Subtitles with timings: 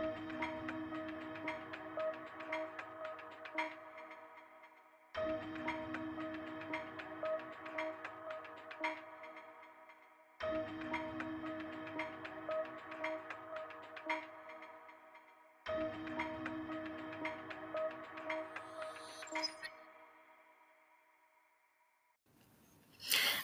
[0.00, 0.49] Thank you.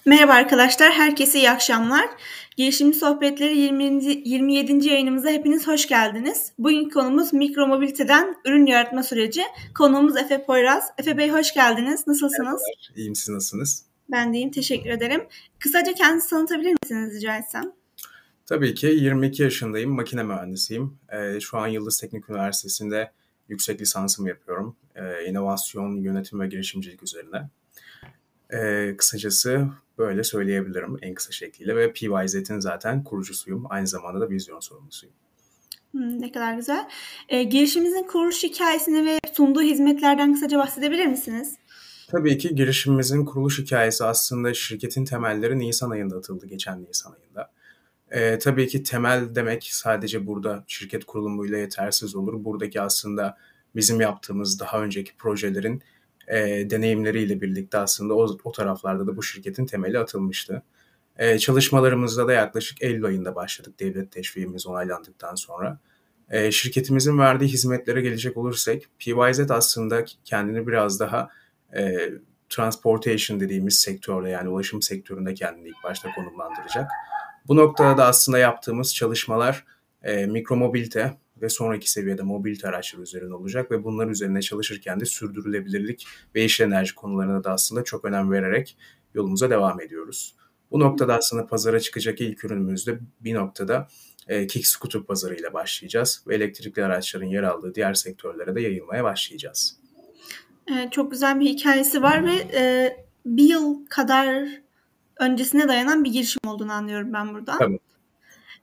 [0.07, 2.09] Merhaba arkadaşlar, herkese iyi akşamlar.
[2.57, 3.85] Girişimci Sohbetleri 20.
[4.29, 4.89] 27.
[4.89, 6.53] yayınımıza hepiniz hoş geldiniz.
[6.59, 9.43] Bugünkü konumuz mikromobiliteden ürün yaratma süreci.
[9.75, 10.85] Konuğumuz Efe Poyraz.
[10.99, 12.07] Efe Bey hoş geldiniz.
[12.07, 12.39] Nasılsınız?
[12.39, 13.85] Merhabalar, iyiyim siz nasılsınız?
[14.11, 15.27] Ben de iyiyim, teşekkür ederim.
[15.59, 17.73] Kısaca kendinizi tanıtabilir misiniz rica etsem?
[18.47, 20.99] Tabii ki 22 yaşındayım, makine mühendisiyim.
[21.13, 23.13] Ee, şu an Yıldız Teknik Üniversitesi'nde
[23.49, 24.77] yüksek lisansımı yapıyorum.
[24.95, 27.51] Ee, inovasyon, yönetim ve girişimcilik üzerine.
[28.51, 29.69] Ee, kısacası
[29.99, 33.67] Böyle söyleyebilirim en kısa şekliyle ve PYZ'in zaten kurucusuyum.
[33.69, 35.15] Aynı zamanda da vizyon sorumlusuyum.
[35.91, 36.89] Hmm, ne kadar güzel.
[37.29, 41.57] E, girişimimizin kuruluş hikayesini ve sunduğu hizmetlerden kısaca bahsedebilir misiniz?
[42.11, 47.53] Tabii ki girişimimizin kuruluş hikayesi aslında şirketin temelleri Nisan ayında atıldı, geçen Nisan ayında.
[48.11, 52.45] E, tabii ki temel demek sadece burada şirket kurulumuyla yetersiz olur.
[52.45, 53.37] Buradaki aslında
[53.75, 55.83] bizim yaptığımız daha önceki projelerin
[56.29, 60.63] e, deneyimleriyle birlikte aslında o, o taraflarda da bu şirketin temeli atılmıştı.
[61.19, 65.79] E, çalışmalarımızda da yaklaşık Eylül ayında başladık devlet teşviğimiz onaylandıktan sonra.
[66.31, 71.29] E, şirketimizin verdiği hizmetlere gelecek olursak PYZ aslında kendini biraz daha
[71.77, 72.11] e,
[72.49, 76.91] transportation dediğimiz sektörde yani ulaşım sektöründe kendini ilk başta konumlandıracak.
[77.49, 79.65] Bu noktada da aslında yaptığımız çalışmalar
[80.03, 86.07] e, mikromobilite ve sonraki seviyede mobilite araçları üzerine olacak ve bunlar üzerine çalışırken de sürdürülebilirlik
[86.35, 88.77] ve yeşil enerji konularına da aslında çok önem vererek
[89.15, 90.35] yolumuza devam ediyoruz.
[90.71, 93.89] Bu noktada aslında pazara çıkacak ilk ürünümüzde bir noktada
[94.29, 99.77] e, kick scooter pazarıyla başlayacağız ve elektrikli araçların yer aldığı diğer sektörlere de yayılmaya başlayacağız.
[100.73, 104.49] Evet, çok güzel bir hikayesi var ve e, bir yıl kadar
[105.21, 107.59] öncesine dayanan bir girişim olduğunu anlıyorum ben burada.
[107.59, 107.79] Tabii.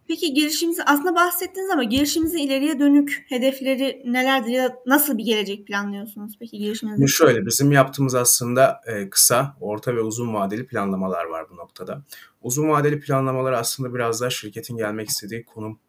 [0.08, 6.38] Peki girişimizi aslında bahsettiniz ama girişimizin ileriye dönük hedefleri nelerdir ya nasıl bir gelecek planlıyorsunuz
[6.40, 7.08] peki girişiminizde?
[7.08, 12.02] Şöyle bizim yaptığımız aslında e, kısa, orta ve uzun vadeli planlamalar var bu noktada.
[12.41, 15.80] Uzun vadeli planlamalar aslında biraz daha şirketin gelmek istediği konum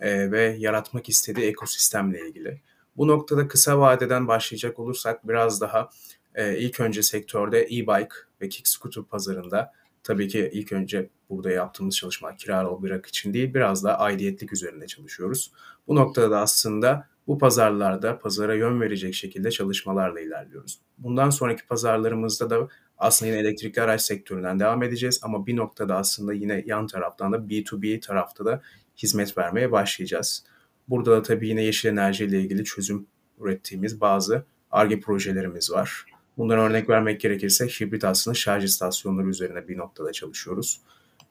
[0.00, 2.60] e, ve yaratmak istediği ekosistemle ilgili.
[2.96, 5.90] Bu noktada kısa vadeden başlayacak olursak biraz daha
[6.34, 9.72] e, ilk önce sektörde e-bike ve kick scooter pazarında
[10.06, 14.86] Tabii ki ilk önce burada yaptığımız çalışma kiralı bırak için değil biraz daha aidiyetlik üzerinde
[14.86, 15.52] çalışıyoruz.
[15.86, 20.80] Bu noktada da aslında bu pazarlarda pazara yön verecek şekilde çalışmalarla ilerliyoruz.
[20.98, 22.68] Bundan sonraki pazarlarımızda da
[22.98, 27.36] aslında yine elektrikli araç sektöründen devam edeceğiz ama bir noktada aslında yine yan taraftan da
[27.36, 28.62] B2B tarafta da
[29.02, 30.44] hizmet vermeye başlayacağız.
[30.88, 33.06] Burada da tabii yine yeşil enerji ile ilgili çözüm
[33.40, 36.06] ürettiğimiz bazı ARGE projelerimiz var.
[36.36, 40.80] Bundan örnek vermek gerekirse hibrit aslında şarj istasyonları üzerine bir noktada çalışıyoruz.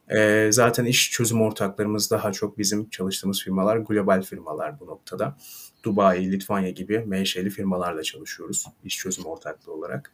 [0.08, 5.36] E, zaten iş çözüm ortaklarımız daha çok bizim çalıştığımız firmalar global firmalar bu noktada.
[5.82, 10.12] Dubai, Litvanya gibi menşeli firmalarla çalışıyoruz iş çözüm ortaklığı olarak.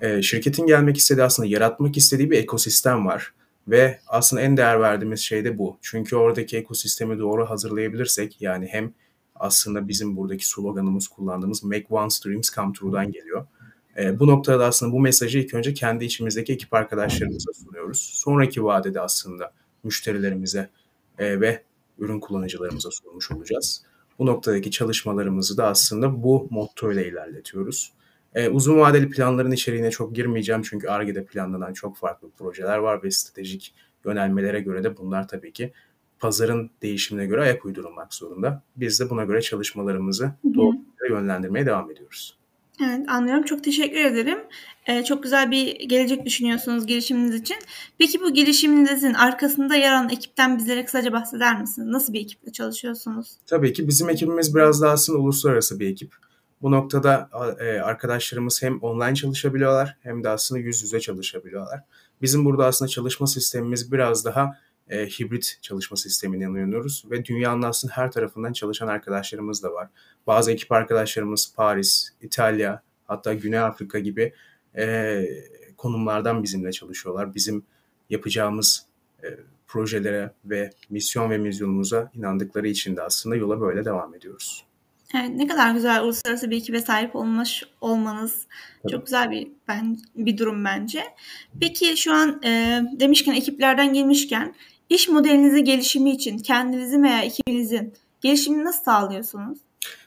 [0.00, 3.34] E, şirketin gelmek istediği aslında yaratmak istediği bir ekosistem var.
[3.68, 5.78] Ve aslında en değer verdiğimiz şey de bu.
[5.82, 8.92] Çünkü oradaki ekosistemi doğru hazırlayabilirsek yani hem
[9.34, 13.46] aslında bizim buradaki sloganımız kullandığımız Make One Dreams Come True'dan geliyor.
[14.00, 18.10] E, bu noktada aslında bu mesajı ilk önce kendi içimizdeki ekip arkadaşlarımıza sunuyoruz.
[18.14, 19.52] Sonraki vadede aslında
[19.84, 20.70] müşterilerimize
[21.18, 21.62] e, ve
[21.98, 23.82] ürün kullanıcılarımıza sunmuş olacağız.
[24.18, 27.92] Bu noktadaki çalışmalarımızı da aslında bu motto ile ilerletiyoruz.
[28.34, 33.10] E, uzun vadeli planların içeriğine çok girmeyeceğim çünkü ARGE'de planlanan çok farklı projeler var ve
[33.10, 33.74] stratejik
[34.04, 35.72] yönelmelere göre de bunlar tabii ki
[36.18, 38.62] pazarın değişimine göre ayak uydurulmak zorunda.
[38.76, 40.76] Biz de buna göre çalışmalarımızı doğru
[41.10, 42.39] yönlendirmeye devam ediyoruz.
[42.84, 43.42] Evet anlıyorum.
[43.42, 44.38] Çok teşekkür ederim.
[44.86, 47.56] Ee, çok güzel bir gelecek düşünüyorsunuz girişiminiz için.
[47.98, 51.88] Peki bu girişiminizin arkasında yer alan ekipten bizlere kısaca bahseder misiniz?
[51.88, 53.36] Nasıl bir ekiple çalışıyorsunuz?
[53.46, 56.14] Tabii ki bizim ekibimiz biraz daha aslında uluslararası bir ekip.
[56.62, 61.80] Bu noktada e, arkadaşlarımız hem online çalışabiliyorlar hem de aslında yüz yüze çalışabiliyorlar.
[62.22, 64.56] Bizim burada aslında çalışma sistemimiz biraz daha
[64.90, 69.88] e, hibrit çalışma sistemine inanıyoruz ve dünyanın aslında her tarafından çalışan arkadaşlarımız da var.
[70.26, 74.32] Bazı ekip arkadaşlarımız Paris, İtalya, hatta Güney Afrika gibi
[74.76, 75.24] e,
[75.76, 77.34] konumlardan bizimle çalışıyorlar.
[77.34, 77.62] Bizim
[78.10, 78.86] yapacağımız
[79.24, 79.26] e,
[79.66, 84.64] projelere ve misyon ve mizyonumuza inandıkları için de aslında yola böyle devam ediyoruz.
[85.14, 88.46] Evet, ne kadar güzel uluslararası bir ekibe sahip olmuş olmanız.
[88.82, 88.92] Tabii.
[88.92, 91.04] Çok güzel bir ben bir durum bence.
[91.60, 94.54] Peki şu an e, demişken ekiplerden gelmişken
[94.90, 99.58] İş modelinizin gelişimi için kendinizin veya ekibinizin Gelişimini nasıl sağlıyorsunuz?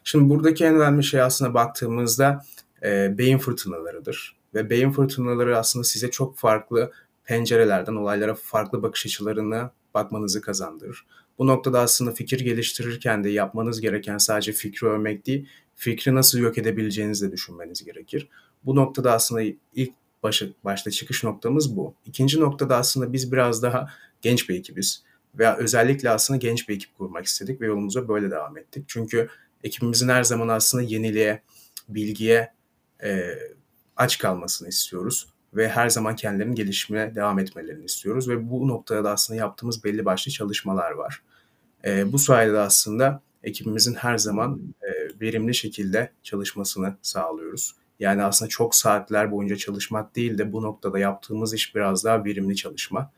[0.04, 2.46] Şimdi buradaki en önemli şey aslında baktığımızda
[2.84, 4.36] e, beyin fırtınalarıdır.
[4.54, 6.92] Ve beyin fırtınaları aslında size çok farklı
[7.24, 11.06] pencerelerden olaylara farklı bakış açılarına bakmanızı kazandırır.
[11.38, 16.58] Bu noktada aslında fikir geliştirirken de yapmanız gereken sadece fikri övmek değil, fikri nasıl yok
[16.58, 18.30] edebileceğinizi de düşünmeniz gerekir.
[18.66, 19.42] Bu noktada aslında
[19.76, 21.94] ilk başı, başta çıkış noktamız bu.
[22.06, 23.90] İkinci noktada aslında biz biraz daha
[24.22, 25.04] genç bir ekibiz.
[25.36, 28.86] Veya özellikle aslında genç bir ekip kurmak istedik ve yolumuza böyle devam ettik.
[28.88, 29.30] Çünkü
[29.64, 31.42] ekibimizin her zaman aslında yeniliğe,
[31.90, 32.54] bilgiye
[33.04, 33.30] e,
[33.98, 35.28] aç kalmasını istiyoruz.
[35.54, 38.30] Ve her zaman kendilerinin gelişimine devam etmelerini istiyoruz.
[38.30, 41.22] Ve bu noktada da aslında yaptığımız belli başlı çalışmalar var.
[41.86, 47.76] E, bu sayede aslında ekibimizin her zaman e, verimli şekilde çalışmasını sağlıyoruz.
[48.00, 52.56] Yani aslında çok saatler boyunca çalışmak değil de bu noktada yaptığımız iş biraz daha verimli
[52.56, 53.12] çalışma.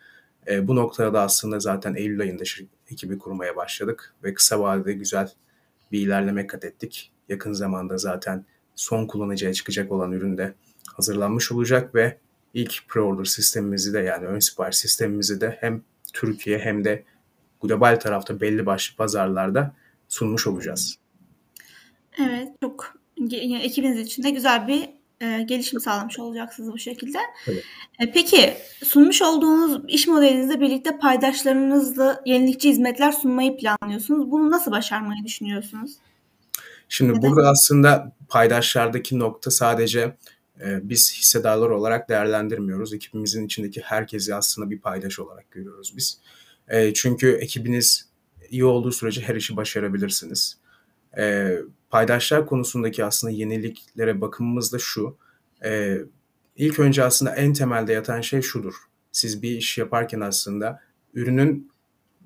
[0.47, 2.43] E, bu noktada da aslında zaten Eylül ayında
[2.91, 5.31] ekibi kurmaya başladık ve kısa vadede güzel
[5.91, 7.11] bir ilerleme kat ettik.
[7.29, 8.45] Yakın zamanda zaten
[8.75, 10.53] son kullanıcıya çıkacak olan ürün de
[10.93, 12.17] hazırlanmış olacak ve
[12.53, 15.81] ilk pre-order sistemimizi de yani ön sipariş sistemimizi de hem
[16.13, 17.03] Türkiye hem de
[17.61, 19.73] global tarafta belli başlı pazarlarda
[20.07, 20.95] sunmuş olacağız.
[22.19, 22.93] Evet çok
[23.41, 24.89] ekibiniz için de güzel bir
[25.21, 27.17] e, gelişim sağlamış olacaksınız bu şekilde.
[27.47, 27.63] Evet.
[27.99, 28.53] E, peki
[28.83, 34.31] sunmuş olduğunuz iş modelinizle birlikte paydaşlarınızla yenilikçi hizmetler sunmayı planlıyorsunuz.
[34.31, 35.91] Bunu nasıl başarmayı düşünüyorsunuz?
[36.89, 37.21] Şimdi Neden?
[37.21, 40.17] burada aslında paydaşlardaki nokta sadece
[40.61, 42.93] e, biz hissedarlar olarak değerlendirmiyoruz.
[42.93, 46.19] Ekibimizin içindeki herkesi aslında bir paydaş olarak görüyoruz biz.
[46.67, 48.09] E, çünkü ekibiniz
[48.49, 50.57] iyi olduğu sürece her işi başarabilirsiniz.
[51.17, 51.55] E,
[51.95, 55.17] paydaşlar konusundaki aslında yeniliklere bakımımız da şu.
[55.65, 55.97] E,
[56.55, 58.73] ilk önce aslında en temelde yatan şey şudur.
[59.11, 60.81] Siz bir iş yaparken aslında
[61.13, 61.71] ürünün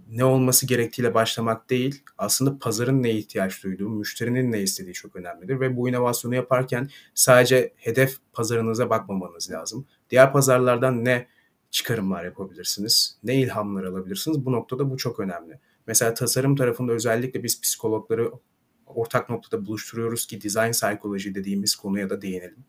[0.09, 5.59] ne olması gerektiğiyle başlamak değil, aslında pazarın neye ihtiyaç duyduğu, müşterinin ne istediği çok önemlidir.
[5.59, 9.85] Ve bu inovasyonu yaparken sadece hedef pazarınıza bakmamanız lazım.
[10.09, 11.27] Diğer pazarlardan ne
[11.71, 14.45] çıkarımlar yapabilirsiniz, ne ilhamlar alabilirsiniz?
[14.45, 15.59] Bu noktada bu çok önemli.
[15.87, 18.31] Mesela tasarım tarafında özellikle biz psikologları
[18.89, 22.65] ortak noktada buluşturuyoruz ki design psychology dediğimiz konuya da değinelim.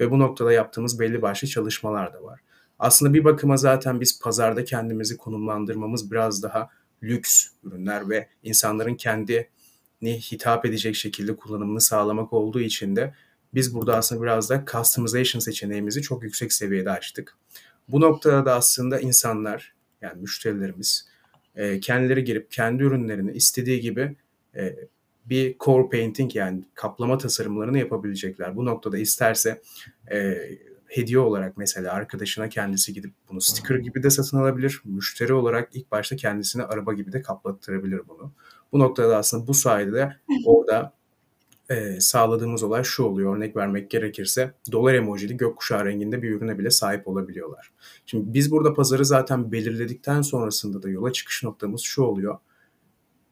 [0.00, 2.40] Ve bu noktada yaptığımız belli başlı çalışmalar da var.
[2.78, 6.70] Aslında bir bakıma zaten biz pazarda kendimizi konumlandırmamız biraz daha
[7.02, 9.46] lüks ürünler ve insanların kendini
[10.02, 13.14] hitap edecek şekilde kullanımını sağlamak olduğu için de
[13.54, 17.36] biz burada aslında biraz da customization seçeneğimizi çok yüksek seviyede açtık.
[17.88, 21.08] Bu noktada da aslında insanlar yani müşterilerimiz
[21.54, 24.16] e, kendileri girip kendi ürünlerini istediği gibi
[24.56, 24.76] e,
[25.26, 28.56] bir core painting yani kaplama tasarımlarını yapabilecekler.
[28.56, 29.62] Bu noktada isterse
[30.12, 30.36] e,
[30.86, 34.82] hediye olarak mesela arkadaşına kendisi gidip bunu sticker gibi de satın alabilir.
[34.84, 38.32] Müşteri olarak ilk başta kendisine araba gibi de kaplattırabilir bunu.
[38.72, 40.16] Bu noktada aslında bu sayede de
[40.46, 40.92] orada
[41.70, 43.36] e, sağladığımız olay şu oluyor.
[43.36, 47.72] Örnek vermek gerekirse dolar emojili gökkuşağı renginde bir ürüne bile sahip olabiliyorlar.
[48.06, 52.38] Şimdi biz burada pazarı zaten belirledikten sonrasında da yola çıkış noktamız şu oluyor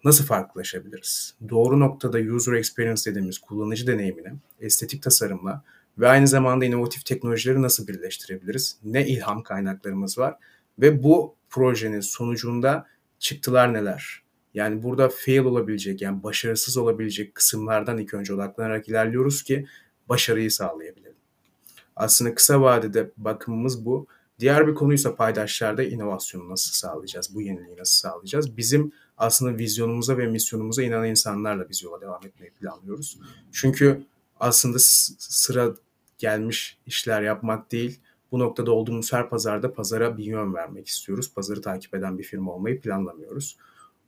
[0.04, 1.34] nasıl farklılaşabiliriz?
[1.48, 5.62] Doğru noktada user experience dediğimiz kullanıcı deneyimini estetik tasarımla
[5.98, 8.78] ve aynı zamanda inovatif teknolojileri nasıl birleştirebiliriz?
[8.84, 10.34] Ne ilham kaynaklarımız var?
[10.78, 12.86] Ve bu projenin sonucunda
[13.18, 14.22] çıktılar neler?
[14.54, 19.66] Yani burada fail olabilecek yani başarısız olabilecek kısımlardan ilk önce odaklanarak ilerliyoruz ki
[20.08, 21.16] başarıyı sağlayabilelim.
[21.96, 24.06] Aslında kısa vadede bakımımız bu.
[24.38, 27.34] Diğer bir konuysa paydaşlarda inovasyonu nasıl sağlayacağız?
[27.34, 28.56] Bu yeniliği nasıl sağlayacağız?
[28.56, 33.18] Bizim aslında vizyonumuza ve misyonumuza inanan insanlarla biz yola devam etmeyi planlıyoruz.
[33.52, 34.02] Çünkü
[34.40, 35.74] aslında sıra
[36.18, 38.00] gelmiş işler yapmak değil,
[38.32, 41.34] bu noktada olduğumuz her pazarda pazara bir yön vermek istiyoruz.
[41.34, 43.56] Pazarı takip eden bir firma olmayı planlamıyoruz.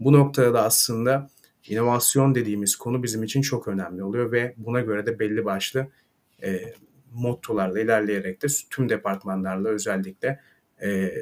[0.01, 1.31] Bu noktada da aslında
[1.69, 5.87] inovasyon dediğimiz konu bizim için çok önemli oluyor ve buna göre de belli başlı
[6.43, 6.75] e,
[7.13, 10.41] mottolarla ilerleyerek de tüm departmanlarla özellikle
[10.83, 11.13] e,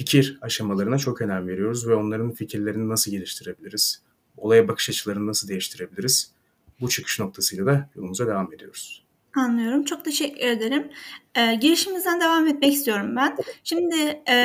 [0.00, 4.02] fikir aşamalarına çok önem veriyoruz ve onların fikirlerini nasıl geliştirebiliriz,
[4.36, 6.32] olaya bakış açılarını nasıl değiştirebiliriz
[6.80, 9.04] bu çıkış noktasıyla da yolumuza devam ediyoruz.
[9.36, 9.84] Anlıyorum.
[9.84, 10.90] Çok teşekkür ederim.
[11.34, 13.36] Ee, girişimizden devam etmek istiyorum ben.
[13.64, 14.36] Şimdi e,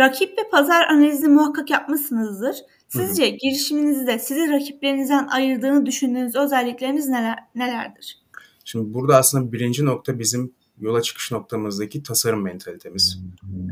[0.00, 2.56] rakip ve pazar analizi muhakkak yapmışsınızdır.
[2.88, 3.36] Sizce hı hı.
[3.36, 8.18] girişiminizde sizi rakiplerinizden ayırdığını düşündüğünüz özellikleriniz neler nelerdir?
[8.64, 13.18] Şimdi burada aslında birinci nokta bizim yola çıkış noktamızdaki tasarım mentalitemiz.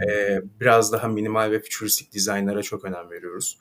[0.09, 3.59] Ee, biraz daha minimal ve futuristik dizaynlara çok önem veriyoruz.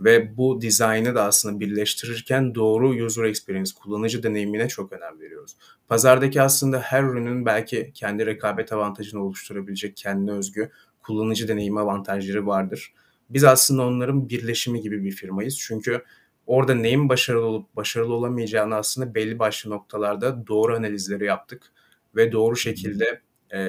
[0.00, 5.56] Ve bu dizaynı da aslında birleştirirken doğru user experience, kullanıcı deneyimine çok önem veriyoruz.
[5.88, 10.70] Pazardaki aslında her ürünün belki kendi rekabet avantajını oluşturabilecek kendine özgü
[11.02, 12.92] kullanıcı deneyimi avantajları vardır.
[13.30, 15.58] Biz aslında onların birleşimi gibi bir firmayız.
[15.58, 16.02] Çünkü
[16.46, 21.72] orada neyin başarılı olup başarılı olamayacağını aslında belli başlı noktalarda doğru analizleri yaptık
[22.16, 23.20] ve doğru şekilde
[23.54, 23.68] e,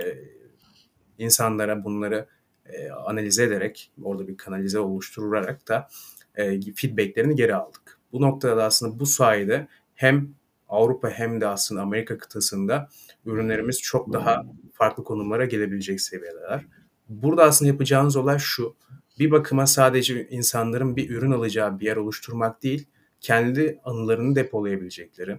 [1.17, 2.27] insanlara bunları
[2.65, 5.87] e, analiz ederek orada bir kanalize oluşturarak da
[6.35, 7.99] e, feedbacklerini geri aldık.
[8.11, 10.35] Bu noktada aslında bu sayede hem
[10.69, 12.89] Avrupa hem de aslında Amerika kıtasında
[13.25, 16.65] ürünlerimiz çok daha farklı konumlara gelebilecek seviyeler.
[17.09, 18.75] Burada aslında yapacağınız olay şu.
[19.19, 22.87] Bir bakıma sadece insanların bir ürün alacağı bir yer oluşturmak değil,
[23.21, 25.37] kendi anılarını depolayabilecekleri,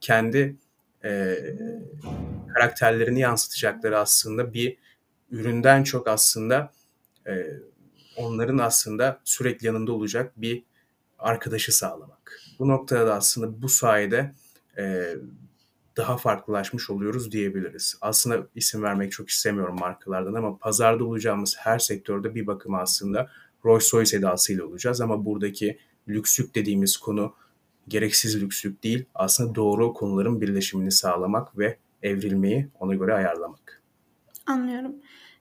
[0.00, 0.56] kendi
[1.04, 1.36] e,
[2.54, 4.76] karakterlerini yansıtacakları aslında bir
[5.30, 6.72] üründen çok aslında
[7.26, 7.46] e,
[8.16, 10.62] onların aslında sürekli yanında olacak bir
[11.18, 12.40] arkadaşı sağlamak.
[12.58, 14.34] Bu noktada da aslında bu sayede
[14.78, 15.14] e,
[15.96, 17.98] daha farklılaşmış oluyoruz diyebiliriz.
[18.00, 23.30] Aslında isim vermek çok istemiyorum markalardan ama pazarda olacağımız her sektörde bir bakıma aslında
[23.64, 25.78] Rolls Royce edasıyla olacağız ama buradaki
[26.08, 27.34] lükslük dediğimiz konu
[27.88, 33.82] gereksiz lükslük değil, aslında doğru konuların birleşimini sağlamak ve evrilmeyi ona göre ayarlamak.
[34.46, 34.94] Anlıyorum.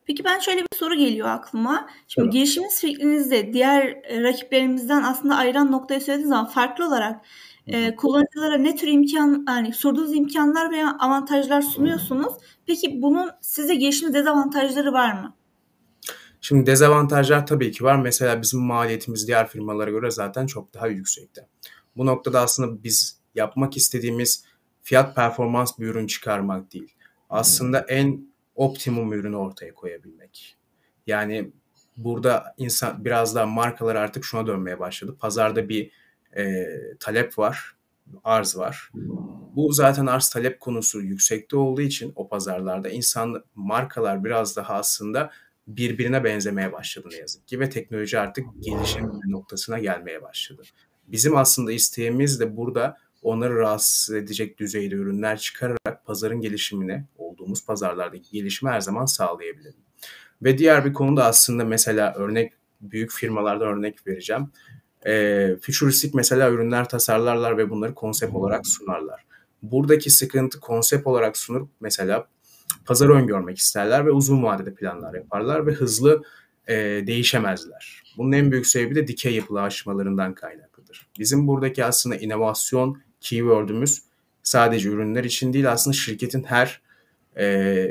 [0.05, 1.89] Peki ben şöyle bir soru geliyor aklıma.
[2.07, 2.33] Şimdi evet.
[2.33, 7.25] girişimiz fikrinizde diğer rakiplerimizden aslında ayıran noktayı söylediğiniz zaman farklı olarak
[7.67, 12.33] e, kullanıcılara ne tür imkan yani sorduğunuz imkanlar veya avantajlar sunuyorsunuz.
[12.65, 15.35] Peki bunun size girişim dezavantajları var mı?
[16.41, 17.95] Şimdi dezavantajlar tabii ki var.
[17.95, 21.47] Mesela bizim maliyetimiz diğer firmalara göre zaten çok daha yüksekte.
[21.97, 24.43] Bu noktada aslında biz yapmak istediğimiz
[24.81, 26.93] fiyat performans bir ürün çıkarmak değil.
[27.29, 30.57] Aslında en optimum ürünü ortaya koyabilmek.
[31.07, 31.51] Yani
[31.97, 35.15] burada insan biraz daha markalar artık şuna dönmeye başladı.
[35.19, 35.91] Pazarda bir
[36.37, 36.65] e,
[36.99, 37.75] talep var,
[38.23, 38.89] arz var.
[39.55, 45.31] Bu zaten arz talep konusu yüksekte olduğu için o pazarlarda insan markalar biraz daha aslında
[45.67, 50.61] birbirine benzemeye başladı ne yazık ki ve teknoloji artık gelişim noktasına gelmeye başladı.
[51.07, 58.31] Bizim aslında isteğimiz de burada onları rahatsız edecek düzeyde ürünler çıkararak pazarın gelişimine, olduğumuz pazarlardaki
[58.31, 59.79] gelişimi her zaman sağlayabilelim.
[60.41, 64.51] Ve diğer bir konuda aslında mesela örnek büyük firmalarda örnek vereceğim
[65.05, 69.25] e, futuristik mesela ürünler tasarlarlar ve bunları konsept olarak sunarlar.
[69.61, 72.27] Buradaki sıkıntı konsept olarak sunup mesela
[72.85, 76.23] pazarı öngörmek isterler ve uzun vadede planlar yaparlar ve hızlı
[76.67, 76.75] e,
[77.07, 78.03] değişemezler.
[78.17, 80.33] Bunun en büyük sebebi de dikey yapılı aşmalarından
[80.97, 81.19] kaynaklıdır.
[81.19, 84.03] Bizim buradaki aslında inovasyon keyword'ümüz
[84.43, 86.81] sadece ürünler için değil aslında şirketin her
[87.37, 87.87] e,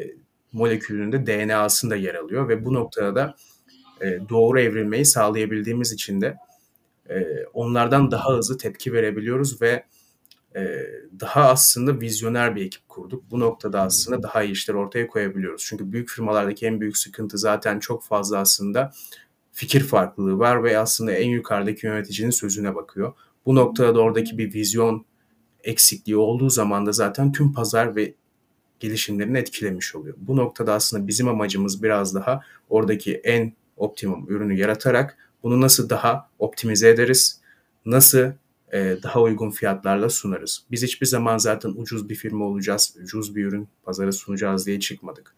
[0.52, 3.34] molekülünde DNA'sında yer alıyor ve bu noktada da
[4.00, 6.36] e, doğru evrilmeyi sağlayabildiğimiz için de
[7.10, 9.84] e, onlardan daha hızlı tepki verebiliyoruz ve
[10.56, 10.86] e,
[11.20, 13.30] daha aslında vizyoner bir ekip kurduk.
[13.30, 15.64] Bu noktada aslında daha iyi işler ortaya koyabiliyoruz.
[15.66, 18.92] Çünkü büyük firmalardaki en büyük sıkıntı zaten çok fazla aslında
[19.56, 23.12] fikir farklılığı var ve aslında en yukarıdaki yöneticinin sözüne bakıyor.
[23.46, 25.04] Bu noktada da oradaki bir vizyon
[25.64, 28.14] eksikliği olduğu zaman da zaten tüm pazar ve
[28.80, 30.16] gelişimlerini etkilemiş oluyor.
[30.18, 36.30] Bu noktada aslında bizim amacımız biraz daha oradaki en optimum ürünü yaratarak bunu nasıl daha
[36.38, 37.40] optimize ederiz?
[37.86, 38.32] Nasıl
[38.72, 40.64] e, daha uygun fiyatlarla sunarız?
[40.70, 45.34] Biz hiçbir zaman zaten ucuz bir firma olacağız, ucuz bir ürün pazara sunacağız diye çıkmadık.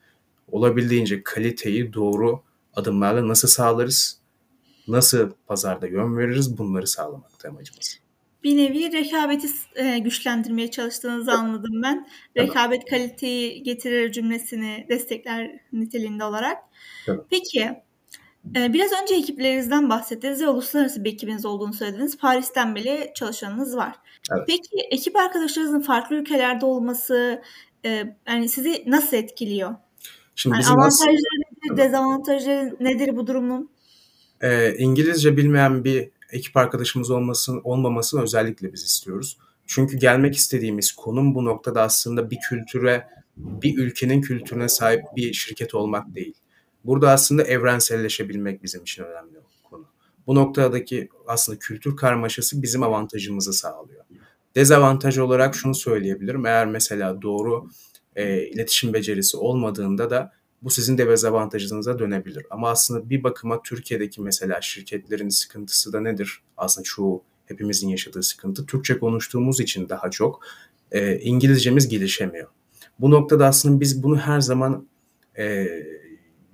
[0.48, 2.47] Olabildiğince kaliteyi doğru
[2.78, 4.20] adımlarla nasıl sağlarız?
[4.88, 6.58] Nasıl pazarda yön veririz?
[6.58, 8.00] Bunları sağlamak amacımız.
[8.44, 12.08] Bir nevi rekabeti e, güçlendirmeye çalıştığınızı anladım ben.
[12.36, 16.58] Rekabet kaliteyi getirir cümlesini destekler niteliğinde olarak.
[17.08, 17.20] Evet.
[17.30, 17.82] Peki
[18.56, 22.18] ee, biraz önce ekiplerinizden bahsettiniz ve uluslararası bir ekibiniz olduğunu söylediniz.
[22.18, 23.94] Paris'ten beri çalışanınız var.
[24.32, 24.44] Evet.
[24.46, 27.42] Peki ekip arkadaşlarınızın farklı ülkelerde olması
[27.84, 29.74] e, yani sizi nasıl etkiliyor?
[30.34, 32.76] Şimdi yani avantajları nasıl...
[32.80, 33.70] nedir, bu durumun?
[34.40, 39.38] Ee, İngilizce bilmeyen bir ekip arkadaşımız olmasın, olmamasını özellikle biz istiyoruz.
[39.66, 45.74] Çünkü gelmek istediğimiz konum bu noktada aslında bir kültüre, bir ülkenin kültürüne sahip bir şirket
[45.74, 46.34] olmak değil.
[46.84, 49.86] Burada aslında evrenselleşebilmek bizim için önemli konu.
[50.26, 54.04] Bu noktadaki aslında kültür karmaşası bizim avantajımızı sağlıyor.
[54.54, 56.46] Dezavantaj olarak şunu söyleyebilirim.
[56.46, 57.68] Eğer mesela doğru
[58.16, 62.46] e, iletişim becerisi olmadığında da bu sizin de dezavantajınıza dönebilir.
[62.50, 66.42] Ama aslında bir bakıma Türkiye'deki mesela şirketlerin sıkıntısı da nedir?
[66.56, 68.66] Aslında çoğu hepimizin yaşadığı sıkıntı.
[68.66, 70.40] Türkçe konuştuğumuz için daha çok
[70.92, 72.48] e, İngilizcemiz gelişemiyor.
[72.98, 74.88] Bu noktada aslında biz bunu her zaman
[75.38, 75.66] e,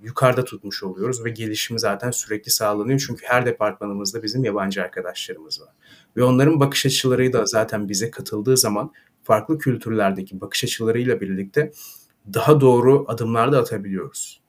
[0.03, 3.03] yukarıda tutmuş oluyoruz ve gelişimi zaten sürekli sağlanıyor.
[3.07, 5.69] Çünkü her departmanımızda bizim yabancı arkadaşlarımız var.
[6.17, 8.91] Ve onların bakış açıları da zaten bize katıldığı zaman
[9.23, 11.71] farklı kültürlerdeki bakış açılarıyla birlikte
[12.33, 14.41] daha doğru adımlar da atabiliyoruz.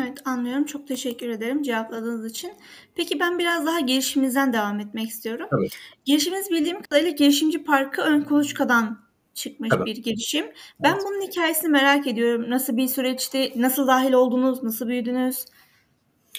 [0.00, 0.64] Evet anlıyorum.
[0.64, 2.52] Çok teşekkür ederim cevapladığınız için.
[2.94, 5.46] Peki ben biraz daha girişimizden devam etmek istiyorum.
[5.50, 5.68] Tabii.
[6.04, 9.84] Girişimimiz bildiğim kadarıyla Girişimci Parkı Ön Kuluçka'dan çıkmış Tabii.
[9.84, 10.46] bir girişim.
[10.80, 11.02] Ben Evet.
[11.06, 12.50] bunun hikayesini merak ediyorum.
[12.50, 13.52] Nasıl bir süreçti?
[13.56, 14.62] Nasıl dahil oldunuz?
[14.62, 15.44] Nasıl büyüdünüz?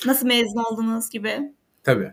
[0.05, 1.53] Nasıl mezun oldunuz gibi?
[1.83, 2.11] Tabii.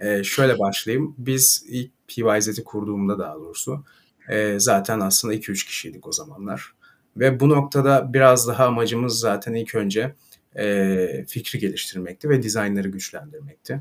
[0.00, 1.14] Ee, şöyle başlayayım.
[1.18, 3.84] Biz ilk PYZ'i kurduğumda daha doğrusu
[4.28, 6.72] e, zaten aslında 2-3 kişiydik o zamanlar.
[7.16, 10.14] Ve bu noktada biraz daha amacımız zaten ilk önce
[10.58, 13.80] e, fikri geliştirmekti ve dizaynları güçlendirmekti.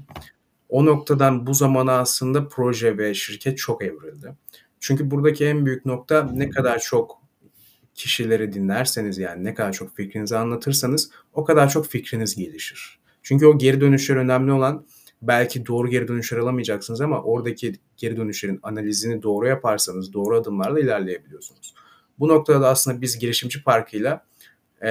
[0.69, 4.36] O noktadan bu zamana aslında proje ve şirket çok evrildi.
[4.79, 7.21] Çünkü buradaki en büyük nokta ne kadar çok
[7.93, 13.00] kişileri dinlerseniz yani ne kadar çok fikrinizi anlatırsanız o kadar çok fikriniz gelişir.
[13.24, 14.86] Çünkü o geri dönüşler önemli olan
[15.21, 21.74] belki doğru geri dönüşler alamayacaksınız ama oradaki geri dönüşlerin analizini doğru yaparsanız doğru adımlarla ilerleyebiliyorsunuz.
[22.19, 24.25] Bu noktada da aslında biz girişimci parkıyla
[24.83, 24.89] e,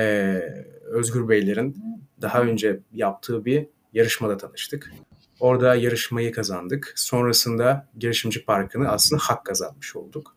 [0.84, 1.76] Özgür Beylerin
[2.22, 4.92] daha önce yaptığı bir yarışmada tanıştık.
[5.40, 6.92] Orada yarışmayı kazandık.
[6.96, 10.36] Sonrasında girişimci parkını aslında hak kazanmış olduk.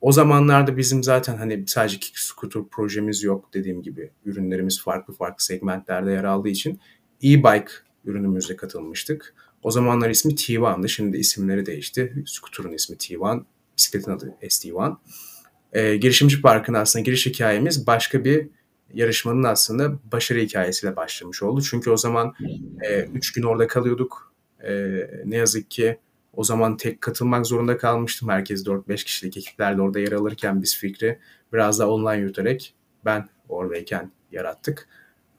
[0.00, 2.16] O zamanlarda bizim zaten hani sadece kick
[2.70, 4.10] projemiz yok dediğim gibi.
[4.24, 6.80] Ürünlerimiz farklı farklı segmentlerde yer aldığı için
[7.22, 7.72] e-bike
[8.04, 9.34] ürünümüzle katılmıştık.
[9.62, 10.88] O zamanlar ismi T1'dı.
[10.88, 12.24] Şimdi isimleri değişti.
[12.26, 13.44] Scooter'ın ismi T1,
[13.76, 14.96] bisikletin adı SD1.
[15.72, 18.48] Ee, girişimci Park'ın aslında giriş hikayemiz başka bir
[18.94, 21.62] yarışmanın aslında başarı hikayesiyle başlamış oldu.
[21.62, 22.34] Çünkü o zaman
[23.14, 24.32] 3 e, gün orada kalıyorduk.
[24.64, 24.72] E,
[25.24, 25.98] ne yazık ki
[26.32, 28.28] o zaman tek katılmak zorunda kalmıştım.
[28.28, 31.18] Herkes 4-5 kişilik ekiplerle orada yer alırken biz fikri
[31.52, 34.88] biraz daha online yürüterek ben oradayken yarattık.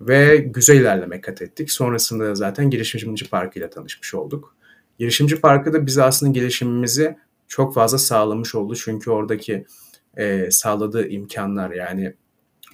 [0.07, 1.71] Ve güzel ilerlemek kat ettik.
[1.71, 4.55] Sonrasında da zaten Girişimci Parkı ile tanışmış olduk.
[4.99, 7.17] Girişimci Parkı da bize aslında gelişimimizi
[7.47, 8.75] çok fazla sağlamış oldu.
[8.75, 9.65] Çünkü oradaki
[10.17, 12.13] e, sağladığı imkanlar yani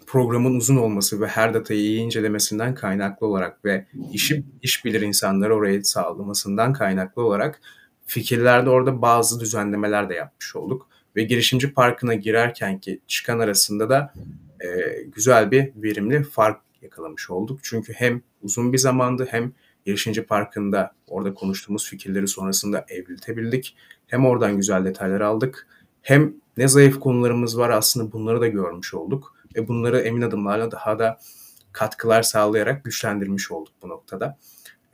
[0.07, 5.55] programın uzun olması ve her datayı iyi incelemesinden kaynaklı olarak ve işi iş bilir insanları
[5.55, 7.61] oraya sağlamasından kaynaklı olarak
[8.05, 10.87] fikirlerde orada bazı düzenlemeler de yapmış olduk.
[11.15, 14.13] Ve girişimci parkına girerken ki çıkan arasında da
[14.59, 14.67] e,
[15.03, 17.59] güzel bir verimli fark yakalamış olduk.
[17.63, 19.51] Çünkü hem uzun bir zamandı hem
[19.85, 23.75] girişimci parkında orada konuştuğumuz fikirleri sonrasında evriltebildik.
[24.07, 25.67] Hem oradan güzel detaylar aldık.
[26.01, 29.35] Hem ne zayıf konularımız var aslında bunları da görmüş olduk.
[29.55, 31.19] Ve bunları emin adımlarla daha da
[31.71, 34.37] katkılar sağlayarak güçlendirmiş olduk bu noktada.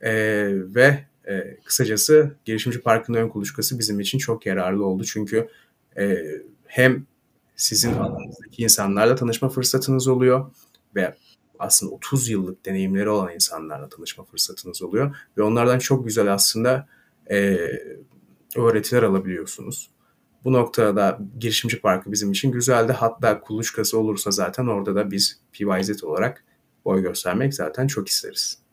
[0.02, 0.14] E,
[0.52, 5.04] ve e, kısacası girişimci parkın ön kuluçkası bizim için çok yararlı oldu.
[5.04, 5.50] Çünkü
[5.98, 6.18] e,
[6.66, 7.06] hem
[7.56, 10.52] sizin alanınızdaki insanlarla tanışma fırsatınız oluyor
[10.96, 11.16] ve
[11.60, 16.88] aslında 30 yıllık deneyimleri olan insanlarla tanışma fırsatınız oluyor ve onlardan çok güzel aslında
[17.32, 17.58] e,
[18.56, 19.92] öğretiler alabiliyorsunuz.
[20.44, 22.92] Bu noktada da girişimci parkı bizim için güzeldi.
[22.92, 26.44] Hatta kuluçkası olursa zaten orada da biz PYZ olarak
[26.86, 28.65] boy göstermek zaten çok isteriz.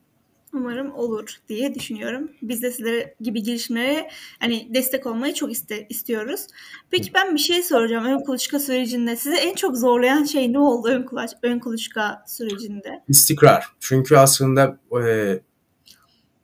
[0.53, 2.31] Umarım olur diye düşünüyorum.
[2.41, 6.47] Biz de sizlere gibi girişimlere hani destek olmayı çok iste, istiyoruz.
[6.91, 9.15] Peki ben bir şey soracağım ön kuluçka sürecinde.
[9.15, 13.03] Sizi en çok zorlayan şey ne oldu ön, kulaç, ön kuluçka sürecinde?
[13.07, 13.65] İstikrar.
[13.79, 15.39] Çünkü aslında e,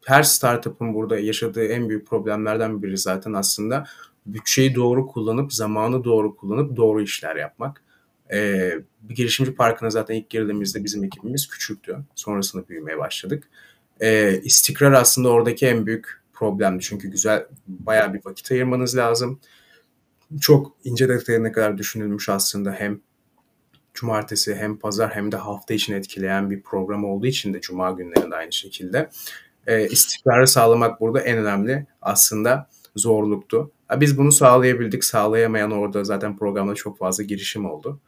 [0.06, 3.86] her startup'ın burada yaşadığı en büyük problemlerden biri zaten aslında
[4.26, 7.84] bütçeyi doğru kullanıp, zamanı doğru kullanıp doğru işler yapmak.
[8.34, 11.98] Ee, bir girişimci parkına zaten ilk girdiğimizde bizim ekibimiz küçüktü.
[12.16, 13.50] Sonrasında büyümeye başladık.
[14.00, 16.84] Ee, istikrar aslında oradaki en büyük problemdi.
[16.84, 19.40] Çünkü güzel, bayağı bir vakit ayırmanız lazım.
[20.42, 23.02] Çok ince detayına kadar düşünülmüş aslında hem
[23.94, 28.36] cumartesi hem pazar hem de hafta için etkileyen bir program olduğu için de cuma günlerinde
[28.36, 29.10] aynı şekilde.
[29.68, 33.72] Ee, istikrarı sağlamak burada en önemli aslında zorluktu.
[33.98, 35.04] Biz bunu sağlayabildik.
[35.04, 38.00] Sağlayamayan orada zaten programda çok fazla girişim oldu.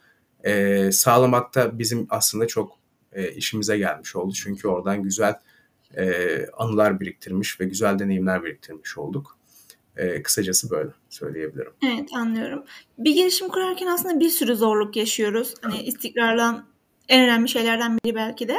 [0.43, 2.71] Ee, sağlamakta bizim aslında çok
[3.13, 4.34] e, işimize gelmiş oldu.
[4.34, 5.36] Çünkü oradan güzel
[5.97, 9.38] e, anılar biriktirmiş ve güzel deneyimler biriktirmiş olduk.
[9.97, 11.71] E, kısacası böyle söyleyebilirim.
[11.86, 12.63] Evet anlıyorum.
[12.97, 15.54] Bir girişim kurarken aslında bir sürü zorluk yaşıyoruz.
[15.62, 16.65] Hani istikrardan
[17.10, 18.58] en önemli şeylerden biri belki de.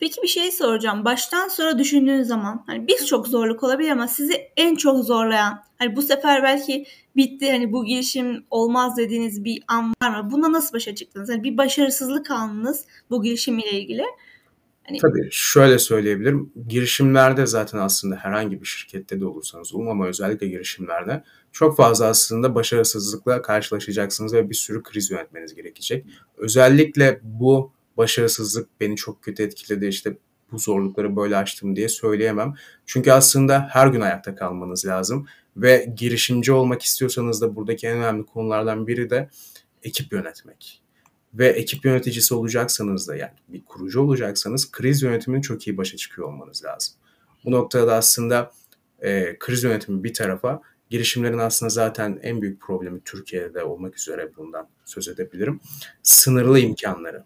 [0.00, 1.04] Peki bir şey soracağım.
[1.04, 6.02] Baştan sonra düşündüğünüz zaman hani birçok zorluk olabilir ama sizi en çok zorlayan hani bu
[6.02, 10.30] sefer belki bitti hani bu girişim olmaz dediğiniz bir an var mı?
[10.30, 11.28] Buna nasıl başa çıktınız?
[11.28, 14.04] Hani bir başarısızlık anınız bu girişim ile ilgili.
[14.88, 14.98] Hani...
[14.98, 16.52] Tabii şöyle söyleyebilirim.
[16.68, 22.54] Girişimlerde zaten aslında herhangi bir şirkette de olursanız olun ama özellikle girişimlerde çok fazla aslında
[22.54, 26.06] başarısızlıkla karşılaşacaksınız ve bir sürü kriz yönetmeniz gerekecek.
[26.36, 30.16] Özellikle bu başarısızlık beni çok kötü etkiledi işte
[30.52, 32.54] bu zorlukları böyle açtım diye söyleyemem.
[32.86, 38.26] Çünkü aslında her gün ayakta kalmanız lazım ve girişimci olmak istiyorsanız da buradaki en önemli
[38.26, 39.30] konulardan biri de
[39.82, 40.82] ekip yönetmek.
[41.38, 46.28] Ve ekip yöneticisi olacaksanız da yani bir kurucu olacaksanız kriz yönetimini çok iyi başa çıkıyor
[46.28, 46.94] olmanız lazım.
[47.44, 48.52] Bu noktada aslında
[49.00, 54.68] e, kriz yönetimi bir tarafa girişimlerin aslında zaten en büyük problemi Türkiye'de olmak üzere bundan
[54.84, 55.60] söz edebilirim.
[56.02, 57.24] Sınırlı imkanları.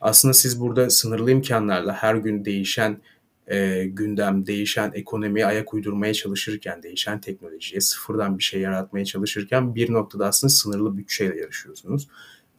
[0.00, 3.00] Aslında siz burada sınırlı imkanlarla her gün değişen
[3.46, 9.92] e, gündem, değişen ekonomiye ayak uydurmaya çalışırken, değişen teknolojiye sıfırdan bir şey yaratmaya çalışırken bir
[9.92, 12.08] noktada aslında sınırlı bütçeyle yarışıyorsunuz.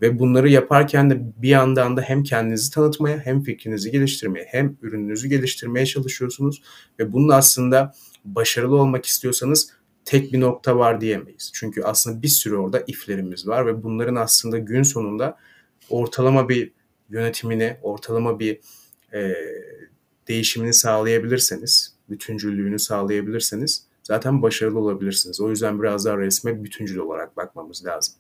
[0.01, 5.27] Ve bunları yaparken de bir yandan da hem kendinizi tanıtmaya hem fikrinizi geliştirmeye hem ürününüzü
[5.27, 6.61] geliştirmeye çalışıyorsunuz.
[6.99, 7.93] Ve bunun aslında
[8.25, 9.73] başarılı olmak istiyorsanız
[10.05, 11.51] tek bir nokta var diyemeyiz.
[11.53, 15.37] Çünkü aslında bir sürü orada iflerimiz var ve bunların aslında gün sonunda
[15.89, 16.71] ortalama bir
[17.09, 18.59] yönetimini, ortalama bir
[19.13, 19.33] e,
[20.27, 25.41] değişimini sağlayabilirseniz, bütüncüllüğünü sağlayabilirseniz zaten başarılı olabilirsiniz.
[25.41, 28.15] O yüzden biraz daha resme bütüncül olarak bakmamız lazım.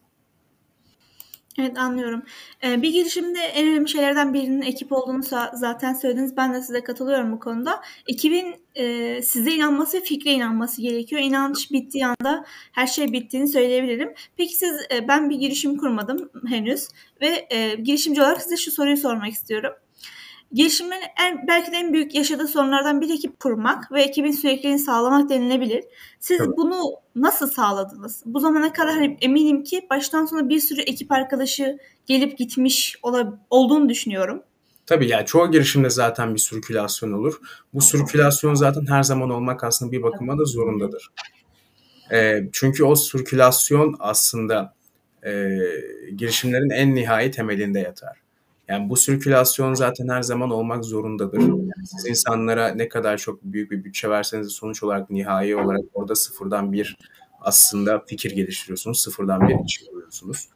[1.57, 2.23] Evet anlıyorum.
[2.63, 6.37] Ee, bir girişimde en önemli şeylerden birinin ekip olduğunu zaten söylediniz.
[6.37, 7.81] Ben de size katılıyorum bu konuda.
[8.07, 11.21] Ekibin e, size inanması ve fikre inanması gerekiyor.
[11.21, 14.13] İnanç bittiği anda her şey bittiğini söyleyebilirim.
[14.37, 16.87] Peki siz, e, ben bir girişim kurmadım henüz
[17.21, 19.73] ve e, girişimci olarak size şu soruyu sormak istiyorum.
[20.51, 25.29] Girişimin en, belki de en büyük yaşadığı sorunlardan bir ekip kurmak ve ekibin sürekliliğini sağlamak
[25.29, 25.83] denilebilir.
[26.19, 26.57] Siz Tabii.
[26.57, 28.23] bunu nasıl sağladınız?
[28.25, 33.39] Bu zamana kadar hani eminim ki baştan sona bir sürü ekip arkadaşı gelip gitmiş ola,
[33.49, 34.43] olduğunu düşünüyorum.
[34.85, 37.39] Tabii yani çoğu girişimde zaten bir sirkülasyon olur.
[37.73, 41.11] Bu sirkülasyon zaten her zaman olmak aslında bir bakıma da zorundadır.
[42.11, 44.73] E, çünkü o sirkülasyon aslında
[45.25, 45.31] e,
[46.15, 48.26] girişimlerin en nihai temelinde yatar.
[48.67, 51.39] Yani bu sirkülasyon zaten her zaman olmak zorundadır.
[51.39, 56.15] Yani siz insanlara ne kadar çok büyük bir bütçe verseniz sonuç olarak nihai olarak orada
[56.15, 56.97] sıfırdan bir
[57.41, 59.01] aslında fikir geliştiriyorsunuz.
[59.01, 60.49] Sıfırdan bir iş kuruyorsunuz.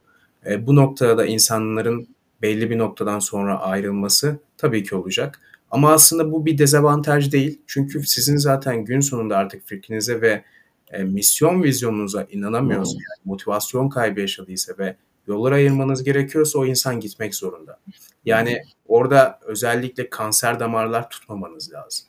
[0.46, 2.08] E, bu noktada da insanların
[2.42, 5.40] belli bir noktadan sonra ayrılması tabii ki olacak.
[5.72, 7.62] Ama aslında bu bir dezavantaj değil.
[7.68, 10.44] Çünkü sizin zaten gün sonunda artık fikrinize ve
[10.92, 14.96] e, misyon vizyonunuza inanamıyorsa, yani motivasyon kaybı yaşadıysa ve
[15.28, 17.80] yollar ayırmanız gerekiyorsa o insan gitmek zorunda.
[18.26, 22.08] Yani orada özellikle kanser damarlar tutmamanız lazım.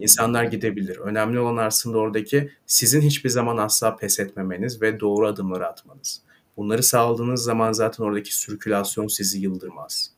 [0.00, 0.96] İnsanlar gidebilir.
[0.96, 6.22] Önemli olan aslında oradaki sizin hiçbir zaman asla pes etmemeniz ve doğru adımları atmanız.
[6.56, 10.12] Bunları sağladığınız zaman zaten oradaki sirkülasyon sizi yıldırmaz.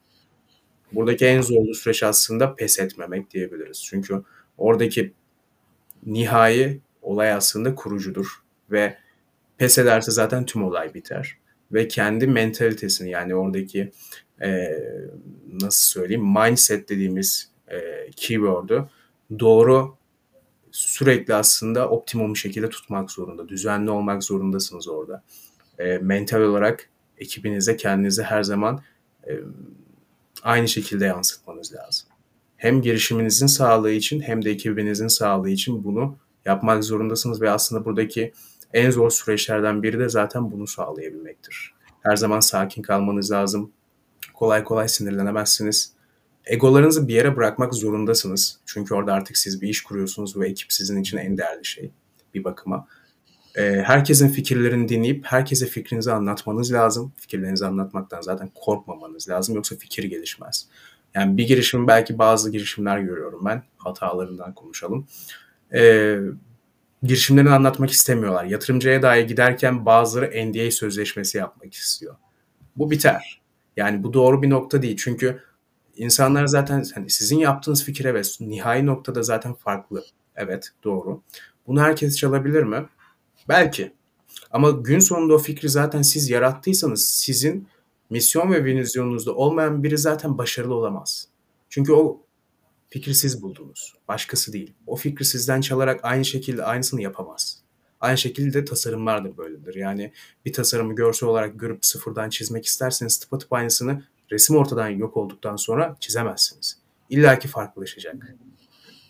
[0.93, 3.85] Buradaki en zorlu süreç aslında pes etmemek diyebiliriz.
[3.85, 4.23] Çünkü
[4.59, 5.13] oradaki
[6.07, 8.97] nihai olay aslında kurucudur ve
[9.59, 11.40] pes ederse zaten tüm olay biter
[11.73, 13.93] ve kendi mentalitesini yani oradaki
[14.43, 14.71] e,
[15.63, 18.85] nasıl söyleyeyim mindset dediğimiz e, keyword'ü
[19.39, 19.97] doğru
[20.73, 23.49] sürekli aslında optimum şekilde tutmak zorunda.
[23.49, 25.23] Düzenli olmak zorundasınız orada.
[25.79, 28.83] E, mental olarak ekibinize kendinizi her zaman
[29.29, 29.31] e,
[30.43, 32.09] aynı şekilde yansıtmanız lazım.
[32.57, 38.33] Hem girişiminizin sağlığı için hem de ekibinizin sağlığı için bunu yapmak zorundasınız ve aslında buradaki
[38.73, 41.75] en zor süreçlerden biri de zaten bunu sağlayabilmektir.
[42.01, 43.73] Her zaman sakin kalmanız lazım.
[44.35, 45.93] Kolay kolay sinirlenemezsiniz.
[46.45, 48.59] Egolarınızı bir yere bırakmak zorundasınız.
[48.67, 51.91] Çünkü orada artık siz bir iş kuruyorsunuz ve ekip sizin için en değerli şey
[52.35, 52.87] bir bakıma.
[53.57, 57.13] Ee, herkesin fikirlerini dinleyip herkese fikrinizi anlatmanız lazım.
[57.17, 60.67] Fikirlerinizi anlatmaktan zaten korkmamanız lazım yoksa fikir gelişmez.
[61.15, 63.63] Yani bir girişim belki bazı girişimler görüyorum ben.
[63.77, 65.07] Hatalarından konuşalım.
[65.75, 66.19] Ee,
[67.03, 68.45] girişimlerini anlatmak istemiyorlar.
[68.45, 72.17] Yatırımcıya dair giderken bazıları NDA sözleşmesi yapmak istiyor.
[72.77, 73.41] Bu biter.
[73.77, 74.97] Yani bu doğru bir nokta değil.
[74.97, 75.41] Çünkü
[75.97, 80.05] insanlar zaten hani sizin yaptığınız fikir evet nihai noktada zaten farklı.
[80.37, 81.23] Evet doğru.
[81.67, 82.87] Bunu herkes çalabilir mi?
[83.49, 83.93] Belki.
[84.51, 87.69] Ama gün sonunda o fikri zaten siz yarattıysanız sizin
[88.11, 91.29] misyon ve vizyonunuzda olmayan biri zaten başarılı olamaz.
[91.69, 92.21] Çünkü o
[92.91, 93.95] fikri siz buldunuz.
[94.09, 94.75] Başkası değil.
[94.87, 97.63] O fikri sizden çalarak aynı şekilde aynısını yapamaz.
[98.01, 99.75] Aynı şekilde tasarımlar da böyledir.
[99.75, 100.13] Yani
[100.45, 105.97] bir tasarımı görsel olarak görüp sıfırdan çizmek isterseniz tıpatıp aynısını resim ortadan yok olduktan sonra
[106.01, 106.79] çizemezsiniz.
[107.11, 108.35] İlla ki farklılaşacak.